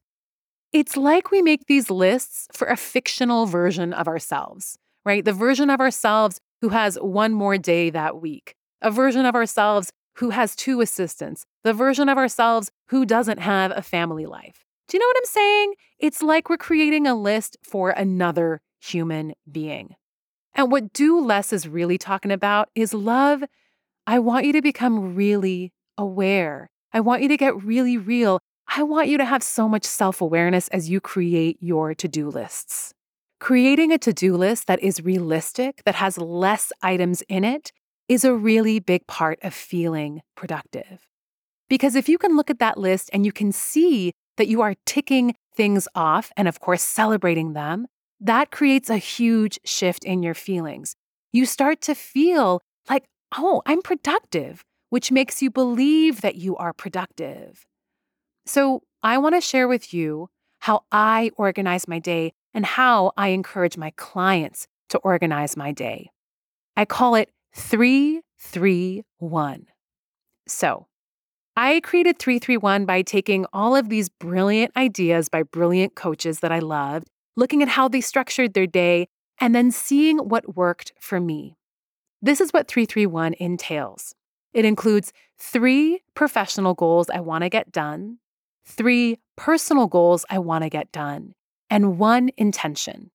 It's 0.73 0.97
like 0.97 1.29
we 1.29 1.43
make 1.43 1.67
these 1.67 1.91
lists 1.91 2.47
for 2.53 2.65
a 2.65 2.75
fictional 2.75 3.45
version 3.45 3.93
of 3.93 4.07
ourselves, 4.07 4.79
right? 5.05 5.23
The 5.23 5.31
version 5.31 5.69
of 5.69 5.79
ourselves 5.79 6.39
who 6.61 6.69
has 6.69 6.95
one 6.95 7.33
more 7.33 7.59
day 7.59 7.91
that 7.91 8.19
week, 8.19 8.55
a 8.81 8.89
version 8.89 9.27
of 9.27 9.35
ourselves 9.35 9.91
who 10.15 10.31
has 10.31 10.55
two 10.55 10.81
assistants, 10.81 11.45
the 11.63 11.71
version 11.71 12.09
of 12.09 12.17
ourselves 12.17 12.71
who 12.87 13.05
doesn't 13.05 13.37
have 13.37 13.71
a 13.75 13.83
family 13.83 14.25
life. 14.25 14.65
Do 14.87 14.97
you 14.97 15.01
know 15.01 15.07
what 15.07 15.17
I'm 15.17 15.25
saying? 15.25 15.73
It's 15.99 16.23
like 16.23 16.49
we're 16.49 16.57
creating 16.57 17.05
a 17.05 17.13
list 17.13 17.57
for 17.61 17.91
another 17.91 18.59
human 18.81 19.35
being. 19.51 19.97
And 20.55 20.71
what 20.71 20.93
do 20.93 21.19
less 21.19 21.53
is 21.53 21.67
really 21.67 21.99
talking 21.99 22.31
about 22.31 22.69
is 22.73 22.91
love. 22.91 23.43
I 24.07 24.19
want 24.19 24.45
you 24.45 24.53
to 24.53 24.61
become 24.61 25.15
really 25.15 25.71
aware. 25.97 26.69
I 26.93 26.99
want 26.99 27.23
you 27.23 27.27
to 27.29 27.37
get 27.37 27.63
really 27.63 27.97
real. 27.97 28.39
I 28.67 28.83
want 28.83 29.07
you 29.07 29.17
to 29.17 29.25
have 29.25 29.41
so 29.41 29.67
much 29.67 29.83
self 29.83 30.21
awareness 30.21 30.67
as 30.69 30.89
you 30.89 31.01
create 31.01 31.57
your 31.59 31.95
to 31.95 32.07
do 32.07 32.29
lists. 32.29 32.93
Creating 33.39 33.91
a 33.91 33.97
to 33.97 34.13
do 34.13 34.37
list 34.37 34.67
that 34.67 34.81
is 34.81 35.03
realistic, 35.03 35.81
that 35.85 35.95
has 35.95 36.17
less 36.17 36.71
items 36.81 37.21
in 37.27 37.43
it, 37.43 37.71
is 38.07 38.23
a 38.23 38.33
really 38.33 38.79
big 38.79 39.05
part 39.07 39.39
of 39.41 39.53
feeling 39.53 40.21
productive. 40.35 41.07
Because 41.67 41.95
if 41.95 42.07
you 42.07 42.17
can 42.17 42.37
look 42.37 42.49
at 42.49 42.59
that 42.59 42.77
list 42.77 43.09
and 43.11 43.25
you 43.25 43.31
can 43.31 43.51
see 43.51 44.13
that 44.37 44.47
you 44.47 44.61
are 44.61 44.75
ticking 44.85 45.35
things 45.55 45.87
off 45.95 46.31
and, 46.37 46.47
of 46.47 46.59
course, 46.59 46.83
celebrating 46.83 47.53
them, 47.53 47.87
that 48.19 48.51
creates 48.51 48.89
a 48.89 48.97
huge 48.97 49.59
shift 49.65 50.03
in 50.03 50.21
your 50.21 50.33
feelings. 50.33 50.95
You 51.33 51.45
start 51.45 51.81
to 51.81 51.95
feel 51.95 52.61
oh, 53.37 53.61
I'm 53.65 53.81
productive, 53.81 54.63
which 54.89 55.11
makes 55.11 55.41
you 55.41 55.49
believe 55.49 56.21
that 56.21 56.35
you 56.35 56.55
are 56.57 56.73
productive. 56.73 57.65
So, 58.45 58.83
I 59.03 59.17
want 59.17 59.35
to 59.35 59.41
share 59.41 59.67
with 59.67 59.93
you 59.93 60.29
how 60.59 60.83
I 60.91 61.31
organize 61.37 61.87
my 61.87 61.99
day 61.99 62.33
and 62.53 62.65
how 62.65 63.11
I 63.17 63.29
encourage 63.29 63.77
my 63.77 63.91
clients 63.97 64.67
to 64.89 64.97
organize 64.99 65.57
my 65.57 65.71
day. 65.71 66.11
I 66.75 66.85
call 66.85 67.15
it 67.15 67.31
331. 67.55 69.65
So, 70.47 70.85
I 71.57 71.79
created 71.81 72.19
331 72.19 72.85
by 72.85 73.01
taking 73.01 73.45
all 73.53 73.75
of 73.75 73.89
these 73.89 74.09
brilliant 74.09 74.73
ideas 74.75 75.29
by 75.29 75.43
brilliant 75.43 75.95
coaches 75.95 76.41
that 76.41 76.51
I 76.51 76.59
loved, 76.59 77.07
looking 77.35 77.61
at 77.61 77.69
how 77.69 77.87
they 77.87 78.01
structured 78.01 78.53
their 78.53 78.67
day, 78.67 79.07
and 79.39 79.55
then 79.55 79.71
seeing 79.71 80.17
what 80.17 80.55
worked 80.55 80.91
for 80.99 81.19
me. 81.19 81.55
This 82.25 82.41
is 82.41 82.51
what 82.51 82.67
331 82.67 83.35
entails 83.39 84.15
it 84.51 84.65
includes 84.65 85.13
three 85.37 86.01
professional 86.15 86.73
goals 86.73 87.09
I 87.09 87.19
want 87.19 87.43
to 87.43 87.49
get 87.49 87.71
done, 87.71 88.17
three 88.65 89.19
personal 89.35 89.85
goals 89.85 90.25
I 90.29 90.39
want 90.39 90.63
to 90.63 90.69
get 90.69 90.91
done, 90.91 91.35
and 91.69 91.99
one 91.99 92.31
intention. 92.37 93.11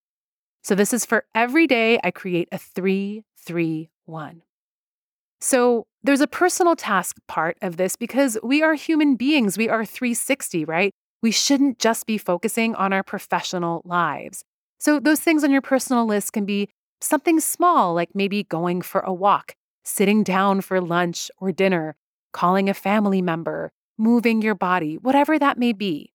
So, 0.62 0.76
this 0.76 0.92
is 0.92 1.06
for 1.06 1.24
every 1.34 1.66
day 1.66 1.98
I 2.04 2.12
create 2.12 2.48
a 2.52 2.58
331. 2.58 4.42
So, 5.40 5.86
there's 6.04 6.20
a 6.20 6.26
personal 6.28 6.76
task 6.76 7.16
part 7.26 7.56
of 7.62 7.78
this 7.78 7.96
because 7.96 8.38
we 8.44 8.62
are 8.62 8.74
human 8.74 9.16
beings. 9.16 9.58
We 9.58 9.68
are 9.68 9.84
360, 9.84 10.66
right? 10.66 10.92
We 11.20 11.32
shouldn't 11.32 11.80
just 11.80 12.06
be 12.06 12.16
focusing 12.16 12.76
on 12.76 12.92
our 12.92 13.02
professional 13.02 13.82
lives. 13.84 14.44
So, 14.78 15.00
those 15.00 15.20
things 15.20 15.42
on 15.42 15.50
your 15.50 15.62
personal 15.62 16.06
list 16.06 16.34
can 16.34 16.44
be 16.44 16.68
something 17.00 17.40
small, 17.40 17.94
like 17.94 18.10
maybe 18.14 18.44
going 18.44 18.82
for 18.82 19.00
a 19.00 19.12
walk, 19.12 19.54
sitting 19.84 20.22
down 20.22 20.60
for 20.60 20.80
lunch 20.80 21.30
or 21.38 21.52
dinner, 21.52 21.96
calling 22.32 22.68
a 22.68 22.74
family 22.74 23.22
member, 23.22 23.72
moving 23.98 24.42
your 24.42 24.54
body, 24.54 24.96
whatever 24.96 25.38
that 25.38 25.58
may 25.58 25.72
be. 25.72 26.12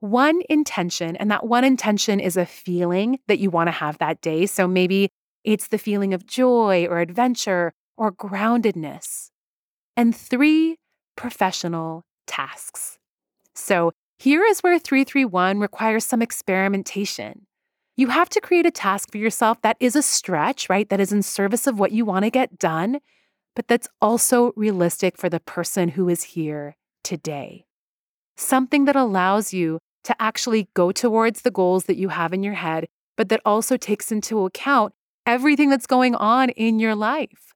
One 0.00 0.42
intention, 0.48 1.16
and 1.16 1.30
that 1.30 1.46
one 1.46 1.64
intention 1.64 2.20
is 2.20 2.36
a 2.36 2.46
feeling 2.46 3.18
that 3.26 3.40
you 3.40 3.50
want 3.50 3.66
to 3.66 3.72
have 3.72 3.98
that 3.98 4.20
day. 4.20 4.46
So 4.46 4.68
maybe 4.68 5.10
it's 5.42 5.68
the 5.68 5.78
feeling 5.78 6.14
of 6.14 6.26
joy 6.26 6.86
or 6.88 7.00
adventure 7.00 7.72
or 7.96 8.12
groundedness, 8.12 9.30
and 9.96 10.14
three 10.14 10.76
professional 11.16 12.04
tasks. 12.28 12.98
So 13.56 13.92
here 14.20 14.44
is 14.44 14.60
where 14.60 14.78
331 14.78 15.58
requires 15.58 16.04
some 16.04 16.22
experimentation. 16.22 17.47
You 17.98 18.06
have 18.06 18.28
to 18.28 18.40
create 18.40 18.64
a 18.64 18.70
task 18.70 19.10
for 19.10 19.18
yourself 19.18 19.60
that 19.62 19.76
is 19.80 19.96
a 19.96 20.02
stretch, 20.02 20.68
right? 20.68 20.88
That 20.88 21.00
is 21.00 21.12
in 21.12 21.20
service 21.20 21.66
of 21.66 21.80
what 21.80 21.90
you 21.90 22.04
want 22.04 22.24
to 22.26 22.30
get 22.30 22.56
done, 22.56 23.00
but 23.56 23.66
that's 23.66 23.88
also 24.00 24.52
realistic 24.54 25.16
for 25.16 25.28
the 25.28 25.40
person 25.40 25.88
who 25.88 26.08
is 26.08 26.22
here 26.22 26.76
today. 27.02 27.66
Something 28.36 28.84
that 28.84 28.94
allows 28.94 29.52
you 29.52 29.80
to 30.04 30.14
actually 30.22 30.68
go 30.74 30.92
towards 30.92 31.42
the 31.42 31.50
goals 31.50 31.86
that 31.86 31.96
you 31.96 32.10
have 32.10 32.32
in 32.32 32.44
your 32.44 32.54
head, 32.54 32.86
but 33.16 33.30
that 33.30 33.40
also 33.44 33.76
takes 33.76 34.12
into 34.12 34.46
account 34.46 34.94
everything 35.26 35.68
that's 35.68 35.88
going 35.88 36.14
on 36.14 36.50
in 36.50 36.78
your 36.78 36.94
life. 36.94 37.52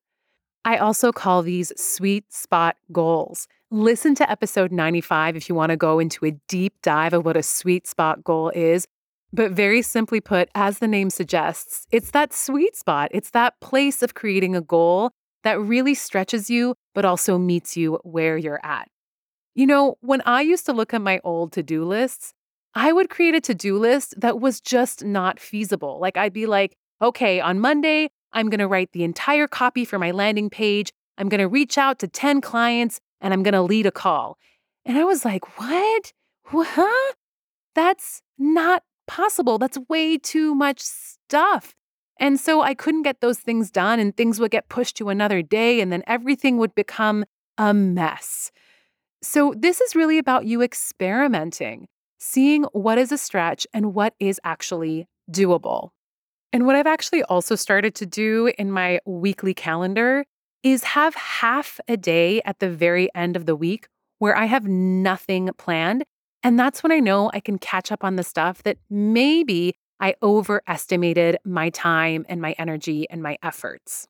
I 0.64 0.76
also 0.76 1.12
call 1.12 1.42
these 1.42 1.72
sweet 1.80 2.32
spot 2.32 2.74
goals. 2.90 3.46
Listen 3.70 4.16
to 4.16 4.28
episode 4.28 4.72
95 4.72 5.36
if 5.36 5.48
you 5.48 5.54
want 5.54 5.70
to 5.70 5.76
go 5.76 6.00
into 6.00 6.26
a 6.26 6.32
deep 6.48 6.74
dive 6.82 7.12
of 7.12 7.24
what 7.24 7.36
a 7.36 7.44
sweet 7.44 7.86
spot 7.86 8.24
goal 8.24 8.50
is. 8.56 8.88
But 9.32 9.52
very 9.52 9.80
simply 9.80 10.20
put, 10.20 10.50
as 10.54 10.78
the 10.78 10.88
name 10.88 11.08
suggests, 11.08 11.86
it's 11.90 12.10
that 12.10 12.34
sweet 12.34 12.76
spot. 12.76 13.10
It's 13.12 13.30
that 13.30 13.58
place 13.60 14.02
of 14.02 14.14
creating 14.14 14.54
a 14.54 14.60
goal 14.60 15.10
that 15.42 15.60
really 15.60 15.94
stretches 15.94 16.50
you, 16.50 16.74
but 16.94 17.04
also 17.04 17.38
meets 17.38 17.76
you 17.76 17.98
where 18.02 18.36
you're 18.36 18.60
at. 18.62 18.88
You 19.54 19.66
know, 19.66 19.96
when 20.00 20.22
I 20.26 20.42
used 20.42 20.66
to 20.66 20.72
look 20.72 20.94
at 20.94 21.00
my 21.00 21.20
old 21.24 21.52
to 21.52 21.62
do 21.62 21.84
lists, 21.84 22.32
I 22.74 22.92
would 22.92 23.10
create 23.10 23.34
a 23.34 23.40
to 23.42 23.54
do 23.54 23.78
list 23.78 24.14
that 24.18 24.40
was 24.40 24.60
just 24.60 25.04
not 25.04 25.40
feasible. 25.40 25.98
Like, 26.00 26.16
I'd 26.16 26.32
be 26.32 26.46
like, 26.46 26.76
okay, 27.02 27.40
on 27.40 27.58
Monday, 27.58 28.10
I'm 28.32 28.48
going 28.48 28.60
to 28.60 28.68
write 28.68 28.92
the 28.92 29.04
entire 29.04 29.46
copy 29.46 29.84
for 29.84 29.98
my 29.98 30.10
landing 30.10 30.48
page. 30.48 30.92
I'm 31.18 31.28
going 31.28 31.40
to 31.40 31.48
reach 31.48 31.76
out 31.76 31.98
to 31.98 32.08
10 32.08 32.40
clients 32.40 33.00
and 33.20 33.34
I'm 33.34 33.42
going 33.42 33.52
to 33.52 33.62
lead 33.62 33.86
a 33.86 33.90
call. 33.90 34.38
And 34.84 34.96
I 34.96 35.04
was 35.04 35.24
like, 35.24 35.58
what? 35.58 36.12
What? 36.50 37.14
That's 37.74 38.22
not 38.38 38.82
possible. 39.06 39.58
That's 39.58 39.78
way 39.88 40.18
too 40.18 40.54
much 40.54 40.80
stuff. 40.80 41.74
And 42.18 42.38
so 42.38 42.62
I 42.62 42.74
couldn't 42.74 43.02
get 43.02 43.20
those 43.20 43.38
things 43.38 43.70
done, 43.70 43.98
and 43.98 44.16
things 44.16 44.38
would 44.38 44.50
get 44.50 44.68
pushed 44.68 44.96
to 44.98 45.08
another 45.08 45.42
day, 45.42 45.80
and 45.80 45.92
then 45.92 46.02
everything 46.06 46.56
would 46.58 46.74
become 46.74 47.24
a 47.58 47.74
mess. 47.74 48.50
So, 49.22 49.54
this 49.56 49.80
is 49.80 49.94
really 49.94 50.18
about 50.18 50.46
you 50.46 50.62
experimenting, 50.62 51.86
seeing 52.18 52.64
what 52.72 52.98
is 52.98 53.12
a 53.12 53.18
stretch 53.18 53.66
and 53.72 53.94
what 53.94 54.14
is 54.18 54.40
actually 54.44 55.06
doable. 55.30 55.90
And 56.52 56.66
what 56.66 56.76
I've 56.76 56.86
actually 56.86 57.22
also 57.24 57.54
started 57.54 57.94
to 57.96 58.06
do 58.06 58.52
in 58.58 58.70
my 58.70 59.00
weekly 59.06 59.54
calendar 59.54 60.24
is 60.62 60.84
have 60.84 61.14
half 61.14 61.80
a 61.88 61.96
day 61.96 62.42
at 62.44 62.58
the 62.58 62.68
very 62.68 63.12
end 63.14 63.36
of 63.36 63.46
the 63.46 63.56
week 63.56 63.86
where 64.18 64.36
I 64.36 64.44
have 64.44 64.66
nothing 64.66 65.50
planned. 65.56 66.04
And 66.42 66.58
that's 66.58 66.82
when 66.82 66.92
I 66.92 66.98
know 66.98 67.30
I 67.32 67.40
can 67.40 67.58
catch 67.58 67.92
up 67.92 68.04
on 68.04 68.16
the 68.16 68.24
stuff 68.24 68.62
that 68.64 68.78
maybe 68.90 69.74
I 70.00 70.14
overestimated 70.22 71.36
my 71.44 71.70
time 71.70 72.26
and 72.28 72.40
my 72.40 72.52
energy 72.58 73.08
and 73.08 73.22
my 73.22 73.38
efforts. 73.42 74.08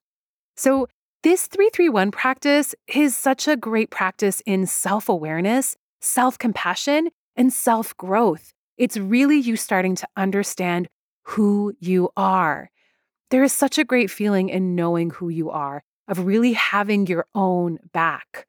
So, 0.57 0.89
this 1.23 1.47
331 1.47 2.11
practice 2.11 2.75
is 2.89 3.17
such 3.17 3.47
a 3.47 3.57
great 3.57 3.91
practice 3.91 4.43
in 4.45 4.67
self 4.67 5.09
awareness, 5.09 5.77
self 6.01 6.37
compassion, 6.37 7.11
and 7.37 7.53
self 7.53 7.97
growth. 7.97 8.53
It's 8.77 8.97
really 8.97 9.39
you 9.39 9.57
starting 9.57 9.95
to 9.97 10.09
understand 10.17 10.89
who 11.25 11.75
you 11.79 12.11
are. 12.17 12.71
There 13.31 13.45
is 13.45 13.53
such 13.53 13.79
a 13.79 13.85
great 13.85 14.11
feeling 14.11 14.49
in 14.49 14.75
knowing 14.75 15.11
who 15.11 15.29
you 15.29 15.51
are, 15.51 15.85
of 16.09 16.27
really 16.27 16.55
having 16.55 17.07
your 17.07 17.27
own 17.35 17.79
back. 17.93 18.47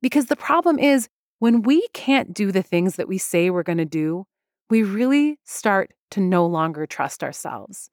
Because 0.00 0.26
the 0.26 0.36
problem 0.36 0.78
is, 0.78 1.08
when 1.38 1.62
we 1.62 1.86
can't 1.92 2.32
do 2.32 2.52
the 2.52 2.62
things 2.62 2.96
that 2.96 3.08
we 3.08 3.18
say 3.18 3.50
we're 3.50 3.62
going 3.62 3.78
to 3.78 3.84
do, 3.84 4.26
we 4.70 4.82
really 4.82 5.38
start 5.44 5.92
to 6.12 6.20
no 6.20 6.46
longer 6.46 6.86
trust 6.86 7.22
ourselves. 7.22 7.90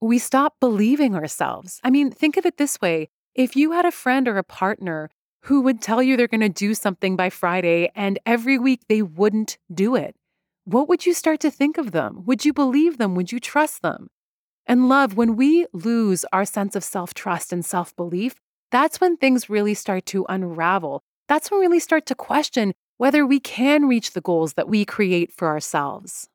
We 0.00 0.18
stop 0.18 0.56
believing 0.60 1.14
ourselves. 1.14 1.80
I 1.84 1.90
mean, 1.90 2.10
think 2.10 2.36
of 2.36 2.46
it 2.46 2.58
this 2.58 2.80
way 2.80 3.08
if 3.34 3.56
you 3.56 3.72
had 3.72 3.84
a 3.84 3.90
friend 3.90 4.28
or 4.28 4.36
a 4.36 4.44
partner 4.44 5.10
who 5.44 5.62
would 5.62 5.80
tell 5.80 6.02
you 6.02 6.16
they're 6.16 6.28
going 6.28 6.40
to 6.40 6.48
do 6.48 6.74
something 6.74 7.16
by 7.16 7.30
Friday 7.30 7.90
and 7.94 8.18
every 8.26 8.58
week 8.58 8.82
they 8.88 9.02
wouldn't 9.02 9.58
do 9.72 9.96
it, 9.96 10.14
what 10.64 10.88
would 10.88 11.06
you 11.06 11.14
start 11.14 11.40
to 11.40 11.50
think 11.50 11.78
of 11.78 11.90
them? 11.90 12.22
Would 12.26 12.44
you 12.44 12.52
believe 12.52 12.98
them? 12.98 13.14
Would 13.14 13.32
you 13.32 13.40
trust 13.40 13.82
them? 13.82 14.08
And 14.66 14.88
love, 14.88 15.16
when 15.16 15.34
we 15.34 15.66
lose 15.72 16.24
our 16.32 16.44
sense 16.44 16.76
of 16.76 16.84
self 16.84 17.14
trust 17.14 17.52
and 17.52 17.64
self 17.64 17.96
belief, 17.96 18.36
that's 18.70 19.00
when 19.00 19.16
things 19.16 19.50
really 19.50 19.74
start 19.74 20.06
to 20.06 20.24
unravel. 20.28 21.02
That's 21.32 21.50
when 21.50 21.60
we 21.60 21.66
really 21.66 21.80
start 21.80 22.04
to 22.04 22.14
question 22.14 22.74
whether 22.98 23.24
we 23.24 23.40
can 23.40 23.88
reach 23.88 24.10
the 24.10 24.20
goals 24.20 24.52
that 24.52 24.68
we 24.68 24.84
create 24.84 25.32
for 25.32 25.48
ourselves. 25.48 26.28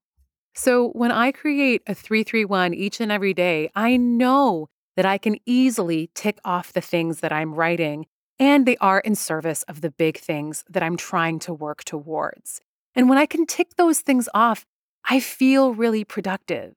So, 0.56 0.90
when 0.90 1.12
I 1.12 1.32
create 1.32 1.84
a 1.86 1.94
331 1.94 2.74
each 2.74 3.00
and 3.00 3.12
every 3.12 3.36
day, 3.36 3.70
I 3.76 3.96
know 3.96 4.70
that 4.96 5.06
I 5.06 5.20
can 5.20 5.38
easily 5.46 6.10
tick 6.16 6.40
off 6.44 6.74
the 6.74 6.82
things 6.82 7.20
that 7.20 7.32
I'm 7.32 7.54
writing, 7.54 8.08
and 8.40 8.66
they 8.66 8.76
are 8.78 9.00
in 9.02 9.14
service 9.14 9.62
of 9.68 9.82
the 9.82 9.92
big 9.92 10.18
things 10.18 10.66
that 10.68 10.82
I'm 10.82 10.98
trying 10.98 11.38
to 11.42 11.54
work 11.54 11.84
towards. 11.84 12.60
And 12.96 13.08
when 13.08 13.20
I 13.20 13.28
can 13.28 13.46
tick 13.46 13.76
those 13.76 14.00
things 14.00 14.28
off, 14.34 14.66
I 15.08 15.20
feel 15.20 15.76
really 15.76 16.06
productive. 16.06 16.74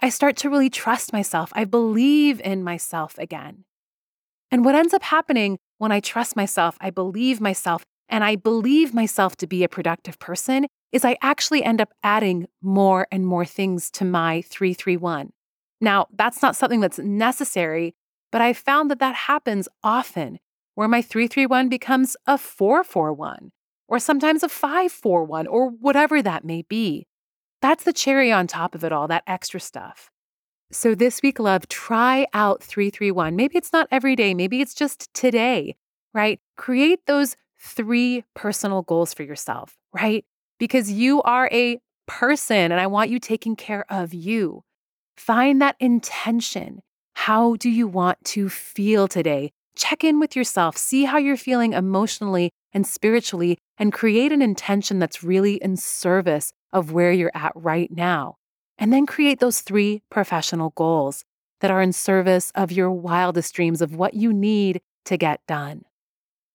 I 0.00 0.08
start 0.08 0.38
to 0.38 0.48
really 0.48 0.70
trust 0.70 1.12
myself. 1.12 1.52
I 1.54 1.66
believe 1.66 2.40
in 2.40 2.64
myself 2.64 3.18
again. 3.18 3.64
And 4.50 4.64
what 4.64 4.74
ends 4.74 4.94
up 4.94 5.02
happening 5.02 5.58
when 5.80 5.92
I 5.92 6.00
trust 6.00 6.36
myself, 6.36 6.76
I 6.78 6.90
believe 6.90 7.40
myself, 7.40 7.86
and 8.06 8.22
I 8.22 8.36
believe 8.36 8.92
myself 8.92 9.34
to 9.36 9.46
be 9.46 9.64
a 9.64 9.68
productive 9.68 10.18
person 10.18 10.66
is 10.92 11.06
I 11.06 11.16
actually 11.22 11.64
end 11.64 11.80
up 11.80 11.94
adding 12.02 12.48
more 12.60 13.06
and 13.10 13.26
more 13.26 13.46
things 13.46 13.90
to 13.92 14.04
my 14.04 14.42
331. 14.42 15.32
Now, 15.80 16.06
that's 16.14 16.42
not 16.42 16.54
something 16.54 16.80
that's 16.80 16.98
necessary, 16.98 17.94
but 18.30 18.42
I 18.42 18.52
found 18.52 18.90
that 18.90 18.98
that 18.98 19.14
happens 19.14 19.68
often 19.82 20.38
where 20.74 20.86
my 20.86 21.00
331 21.00 21.70
becomes 21.70 22.14
a 22.26 22.36
441 22.36 23.50
or 23.88 23.98
sometimes 23.98 24.42
a 24.42 24.50
541 24.50 25.46
or 25.46 25.70
whatever 25.70 26.20
that 26.20 26.44
may 26.44 26.60
be. 26.60 27.06
That's 27.62 27.84
the 27.84 27.94
cherry 27.94 28.30
on 28.30 28.46
top 28.46 28.74
of 28.74 28.84
it 28.84 28.92
all, 28.92 29.08
that 29.08 29.24
extra 29.26 29.60
stuff. 29.60 30.10
So 30.72 30.94
this 30.94 31.20
week, 31.20 31.40
love, 31.40 31.66
try 31.66 32.28
out 32.32 32.62
331. 32.62 33.34
Maybe 33.34 33.58
it's 33.58 33.72
not 33.72 33.88
every 33.90 34.14
day, 34.14 34.34
maybe 34.34 34.60
it's 34.60 34.74
just 34.74 35.12
today, 35.14 35.74
right? 36.14 36.38
Create 36.56 37.00
those 37.06 37.34
three 37.58 38.22
personal 38.34 38.82
goals 38.82 39.12
for 39.12 39.24
yourself, 39.24 39.76
right? 39.92 40.24
Because 40.60 40.92
you 40.92 41.22
are 41.22 41.48
a 41.52 41.80
person 42.06 42.70
and 42.70 42.80
I 42.80 42.86
want 42.86 43.10
you 43.10 43.18
taking 43.18 43.56
care 43.56 43.84
of 43.88 44.14
you. 44.14 44.62
Find 45.16 45.60
that 45.60 45.74
intention. 45.80 46.82
How 47.14 47.56
do 47.56 47.68
you 47.68 47.88
want 47.88 48.18
to 48.26 48.48
feel 48.48 49.08
today? 49.08 49.50
Check 49.74 50.04
in 50.04 50.20
with 50.20 50.36
yourself, 50.36 50.76
see 50.76 51.04
how 51.04 51.18
you're 51.18 51.36
feeling 51.36 51.72
emotionally 51.72 52.50
and 52.72 52.86
spiritually, 52.86 53.58
and 53.76 53.92
create 53.92 54.30
an 54.30 54.40
intention 54.40 55.00
that's 55.00 55.24
really 55.24 55.54
in 55.56 55.76
service 55.76 56.52
of 56.72 56.92
where 56.92 57.10
you're 57.10 57.32
at 57.34 57.52
right 57.56 57.90
now. 57.90 58.36
And 58.80 58.92
then 58.92 59.04
create 59.04 59.38
those 59.40 59.60
three 59.60 60.02
professional 60.10 60.70
goals 60.70 61.24
that 61.60 61.70
are 61.70 61.82
in 61.82 61.92
service 61.92 62.50
of 62.54 62.72
your 62.72 62.90
wildest 62.90 63.54
dreams 63.54 63.82
of 63.82 63.94
what 63.94 64.14
you 64.14 64.32
need 64.32 64.80
to 65.04 65.18
get 65.18 65.46
done. 65.46 65.84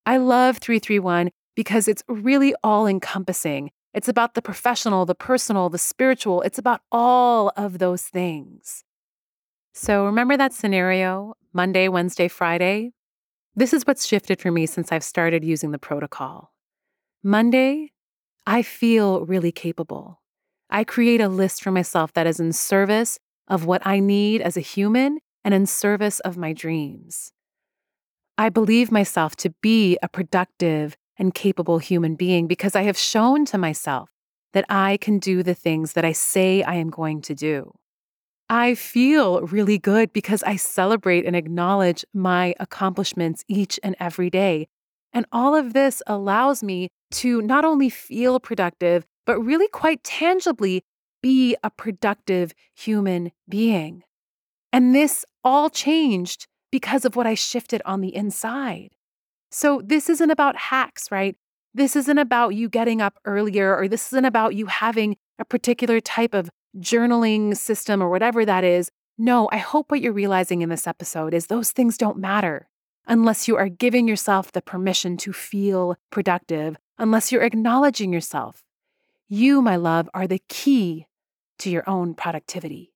I 0.08 0.18
love 0.18 0.58
331 0.58 1.30
because 1.56 1.88
it's 1.88 2.04
really 2.08 2.56
all 2.64 2.88
encompassing. 2.88 3.72
It's 3.94 4.10
about 4.10 4.34
the 4.34 4.42
professional, 4.42 5.06
the 5.06 5.16
personal, 5.16 5.70
the 5.70 5.78
spiritual. 5.78 6.42
It's 6.42 6.58
about 6.58 6.82
all 6.92 7.52
of 7.56 7.78
those 7.78 8.02
things. 8.02 8.84
So 9.74 10.06
remember 10.06 10.36
that 10.36 10.54
scenario 10.54 11.36
Monday, 11.54 11.88
Wednesday, 11.88 12.28
Friday? 12.28 12.92
This 13.56 13.72
is 13.72 13.86
what's 13.86 14.06
shifted 14.06 14.42
for 14.42 14.52
me 14.52 14.66
since 14.66 14.92
I've 14.92 15.04
started 15.04 15.46
using 15.46 15.72
the 15.72 15.80
protocol. 15.80 16.52
Monday, 17.24 17.94
I 18.48 18.64
feel 18.64 19.26
really 19.26 19.52
capable. 19.52 20.22
I 20.76 20.84
create 20.84 21.22
a 21.22 21.30
list 21.30 21.64
for 21.64 21.72
myself 21.72 22.12
that 22.16 22.28
is 22.28 22.42
in 22.42 22.52
service 22.52 23.18
of 23.48 23.64
what 23.64 23.82
I 23.88 24.02
need 24.02 24.42
as 24.42 24.58
a 24.58 24.60
human 24.60 25.20
and 25.42 25.54
in 25.54 25.68
service 25.68 26.20
of 26.20 26.36
my 26.36 26.52
dreams. 26.52 27.32
I 28.38 28.50
believe 28.50 28.92
myself 28.92 29.38
to 29.38 29.52
be 29.62 29.98
a 30.04 30.10
productive 30.10 30.98
and 31.18 31.34
capable 31.34 31.78
human 31.78 32.16
being 32.16 32.46
because 32.46 32.76
I 32.76 32.82
have 32.82 32.98
shown 32.98 33.46
to 33.46 33.58
myself 33.58 34.10
that 34.52 34.66
I 34.68 34.98
can 34.98 35.18
do 35.18 35.44
the 35.44 35.54
things 35.54 35.94
that 35.94 36.04
I 36.04 36.12
say 36.12 36.62
I 36.62 36.76
am 36.76 36.90
going 36.90 37.22
to 37.22 37.34
do. 37.34 37.72
I 38.50 38.76
feel 38.76 39.44
really 39.44 39.78
good 39.78 40.12
because 40.12 40.44
I 40.44 40.58
celebrate 40.58 41.26
and 41.26 41.38
acknowledge 41.38 42.04
my 42.14 42.54
accomplishments 42.60 43.46
each 43.48 43.80
and 43.82 43.96
every 43.98 44.30
day. 44.30 44.68
And 45.14 45.26
all 45.32 45.56
of 45.56 45.72
this 45.72 46.04
allows 46.06 46.62
me 46.62 46.90
to 47.12 47.42
not 47.42 47.64
only 47.64 47.90
feel 47.90 48.42
productive, 48.42 49.06
but 49.26 49.40
really 49.40 49.68
quite 49.68 50.04
tangibly 50.04 50.84
be 51.22 51.56
a 51.64 51.70
productive 51.70 52.54
human 52.74 53.32
being. 53.50 54.04
And 54.72 54.94
this 54.94 55.26
all 55.44 55.70
changed 55.70 56.48
because 56.72 57.06
of 57.06 57.16
what 57.16 57.26
I 57.26 57.34
shifted 57.34 57.82
on 57.86 58.02
the 58.02 58.14
inside. 58.16 58.90
So, 59.50 59.82
this 59.84 60.10
isn't 60.10 60.32
about 60.32 60.58
hacks, 60.58 61.10
right? 61.12 61.38
This 61.74 61.96
isn't 61.96 62.18
about 62.18 62.56
you 62.56 62.68
getting 62.68 63.02
up 63.02 63.18
earlier, 63.26 63.76
or 63.76 63.88
this 63.88 64.08
isn't 64.12 64.26
about 64.26 64.56
you 64.56 64.66
having 64.66 65.16
a 65.40 65.46
particular 65.46 66.02
type 66.02 66.34
of 66.34 66.50
journaling 66.78 67.56
system 67.56 68.02
or 68.04 68.10
whatever 68.10 68.46
that 68.46 68.64
is. 68.64 68.90
No, 69.18 69.48
I 69.52 69.58
hope 69.58 69.92
what 69.92 70.02
you're 70.02 70.12
realizing 70.12 70.62
in 70.62 70.70
this 70.70 70.88
episode 70.88 71.34
is 71.34 71.48
those 71.48 71.72
things 71.72 71.98
don't 71.98 72.18
matter 72.18 72.68
unless 73.08 73.48
you 73.48 73.56
are 73.56 73.70
giving 73.70 74.08
yourself 74.08 74.52
the 74.52 74.62
permission 74.62 75.16
to 75.18 75.32
feel 75.32 75.96
productive, 76.12 76.76
unless 76.98 77.32
you're 77.32 77.44
acknowledging 77.44 78.12
yourself. 78.12 78.64
You, 79.28 79.62
my 79.62 79.76
love, 79.76 80.10
are 80.14 80.28
the 80.28 80.42
key 80.50 81.08
to 81.60 81.70
your 81.70 81.88
own 81.90 82.14
productivity. 82.14 82.94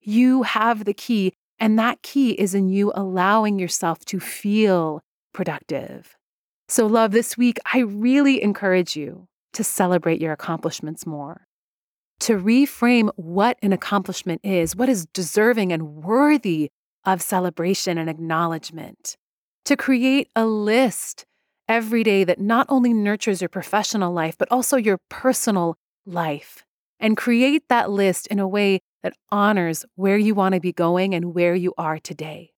You 0.00 0.42
have 0.42 0.84
the 0.84 0.94
key 0.94 1.34
And 1.58 1.78
that 1.78 2.02
key 2.02 2.32
is 2.32 2.54
in 2.54 2.68
you 2.68 2.92
allowing 2.94 3.58
yourself 3.58 4.04
to 4.06 4.20
feel 4.20 5.00
productive. 5.32 6.16
So, 6.68 6.86
love, 6.86 7.12
this 7.12 7.36
week, 7.36 7.58
I 7.72 7.80
really 7.80 8.42
encourage 8.42 8.96
you 8.96 9.26
to 9.54 9.64
celebrate 9.64 10.20
your 10.20 10.32
accomplishments 10.32 11.06
more, 11.06 11.46
to 12.20 12.38
reframe 12.38 13.10
what 13.16 13.58
an 13.62 13.72
accomplishment 13.72 14.42
is, 14.44 14.76
what 14.76 14.88
is 14.88 15.06
deserving 15.06 15.72
and 15.72 15.96
worthy 15.96 16.70
of 17.04 17.22
celebration 17.22 17.96
and 17.98 18.10
acknowledgement, 18.10 19.16
to 19.64 19.76
create 19.76 20.28
a 20.36 20.46
list 20.46 21.24
every 21.68 22.02
day 22.02 22.24
that 22.24 22.40
not 22.40 22.66
only 22.68 22.92
nurtures 22.92 23.40
your 23.40 23.48
professional 23.48 24.12
life, 24.12 24.36
but 24.38 24.50
also 24.50 24.76
your 24.76 24.98
personal 25.08 25.76
life, 26.06 26.64
and 26.98 27.16
create 27.16 27.64
that 27.68 27.90
list 27.90 28.26
in 28.28 28.38
a 28.38 28.48
way 28.48 28.80
that 29.02 29.14
honors 29.30 29.84
where 29.94 30.18
you 30.18 30.34
want 30.34 30.54
to 30.54 30.60
be 30.60 30.72
going 30.72 31.14
and 31.14 31.34
where 31.34 31.54
you 31.54 31.74
are 31.78 31.98
today. 31.98 32.50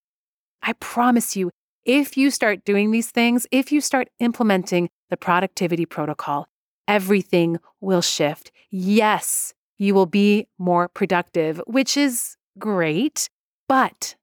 I 0.63 0.75
promise 0.75 1.37
you, 1.37 1.51
if 1.85 2.17
you 2.17 2.31
start 2.31 2.65
doing 2.65 2.91
these 2.91 3.11
things, 3.11 3.47
if 3.51 3.73
you 3.73 3.81
start 3.81 4.09
implementing 4.19 4.91
the 5.09 5.17
productivity 5.17 5.87
protocol, 5.87 6.49
everything 6.87 7.59
will 7.81 8.03
shift. 8.03 8.53
Yes, 8.71 9.55
you 9.79 9.95
will 9.95 10.07
be 10.07 10.47
more 10.59 10.89
productive, 10.89 11.61
which 11.67 11.97
is 11.97 12.37
great, 12.59 13.29
but 13.69 14.15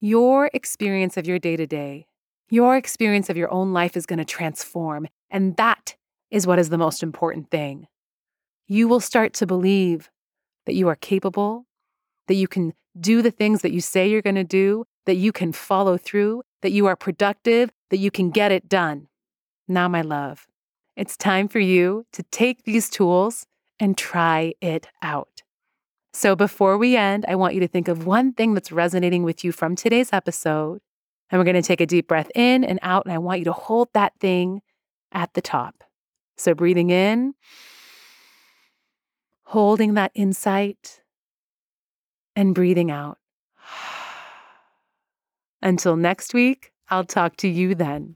your 0.00 0.50
experience 0.52 1.16
of 1.16 1.26
your 1.26 1.38
day 1.38 1.56
to 1.56 1.66
day, 1.66 2.06
your 2.54 2.76
experience 2.76 3.28
of 3.28 3.36
your 3.36 3.52
own 3.52 3.72
life 3.72 3.96
is 3.96 4.06
going 4.06 4.18
to 4.18 4.24
transform. 4.24 5.08
And 5.30 5.56
that 5.56 5.96
is 6.30 6.46
what 6.46 6.58
is 6.58 6.68
the 6.68 6.78
most 6.78 7.02
important 7.02 7.50
thing. 7.50 7.86
You 8.66 8.88
will 8.88 9.00
start 9.00 9.34
to 9.34 9.46
believe 9.46 10.10
that 10.66 10.74
you 10.74 10.88
are 10.88 10.96
capable, 10.96 11.66
that 12.28 12.34
you 12.34 12.48
can 12.48 12.72
do 12.98 13.22
the 13.22 13.30
things 13.30 13.62
that 13.62 13.72
you 13.72 13.80
say 13.80 14.08
you're 14.08 14.22
going 14.22 14.34
to 14.36 14.44
do, 14.44 14.84
that 15.06 15.16
you 15.16 15.32
can 15.32 15.52
follow 15.52 15.98
through, 15.98 16.42
that 16.62 16.72
you 16.72 16.86
are 16.86 16.96
productive, 16.96 17.70
that 17.90 17.98
you 17.98 18.10
can 18.10 18.30
get 18.30 18.52
it 18.52 18.68
done. 18.68 19.08
Now, 19.68 19.88
my 19.88 20.02
love, 20.02 20.46
it's 20.96 21.16
time 21.16 21.48
for 21.48 21.58
you 21.58 22.06
to 22.12 22.22
take 22.24 22.64
these 22.64 22.88
tools 22.88 23.46
and 23.80 23.98
try 23.98 24.54
it 24.60 24.86
out. 25.02 25.42
So, 26.12 26.36
before 26.36 26.78
we 26.78 26.96
end, 26.96 27.24
I 27.26 27.34
want 27.34 27.54
you 27.54 27.60
to 27.60 27.68
think 27.68 27.88
of 27.88 28.06
one 28.06 28.32
thing 28.32 28.54
that's 28.54 28.70
resonating 28.70 29.24
with 29.24 29.42
you 29.42 29.50
from 29.50 29.74
today's 29.74 30.12
episode. 30.12 30.80
And 31.34 31.40
we're 31.40 31.46
going 31.46 31.60
to 31.60 31.66
take 31.66 31.80
a 31.80 31.86
deep 31.86 32.06
breath 32.06 32.30
in 32.36 32.62
and 32.62 32.78
out. 32.80 33.06
And 33.06 33.12
I 33.12 33.18
want 33.18 33.40
you 33.40 33.44
to 33.46 33.52
hold 33.52 33.88
that 33.92 34.12
thing 34.20 34.62
at 35.10 35.34
the 35.34 35.42
top. 35.42 35.82
So, 36.36 36.54
breathing 36.54 36.90
in, 36.90 37.34
holding 39.46 39.94
that 39.94 40.12
insight, 40.14 41.00
and 42.36 42.54
breathing 42.54 42.92
out. 42.92 43.18
Until 45.60 45.96
next 45.96 46.34
week, 46.34 46.70
I'll 46.88 47.02
talk 47.02 47.34
to 47.38 47.48
you 47.48 47.74
then. 47.74 48.14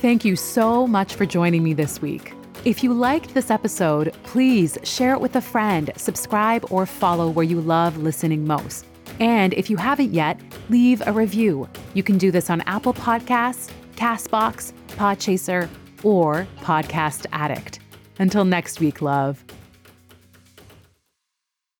Thank 0.00 0.24
you 0.24 0.36
so 0.36 0.86
much 0.86 1.14
for 1.14 1.26
joining 1.26 1.62
me 1.62 1.74
this 1.74 2.00
week. 2.00 2.32
If 2.64 2.82
you 2.82 2.94
liked 2.94 3.34
this 3.34 3.50
episode, 3.50 4.14
please 4.22 4.78
share 4.82 5.12
it 5.12 5.20
with 5.20 5.36
a 5.36 5.42
friend, 5.42 5.90
subscribe, 5.96 6.64
or 6.70 6.86
follow 6.86 7.28
where 7.28 7.44
you 7.44 7.60
love 7.60 7.98
listening 7.98 8.46
most. 8.46 8.86
And 9.20 9.54
if 9.54 9.70
you 9.70 9.76
haven't 9.76 10.12
yet, 10.12 10.40
leave 10.68 11.02
a 11.06 11.12
review. 11.12 11.68
You 11.94 12.02
can 12.02 12.18
do 12.18 12.30
this 12.30 12.50
on 12.50 12.60
Apple 12.62 12.94
Podcasts, 12.94 13.70
Castbox, 13.96 14.72
Podchaser, 14.88 15.68
or 16.02 16.46
Podcast 16.58 17.26
Addict. 17.32 17.80
Until 18.18 18.44
next 18.44 18.80
week, 18.80 19.00
love. 19.00 19.44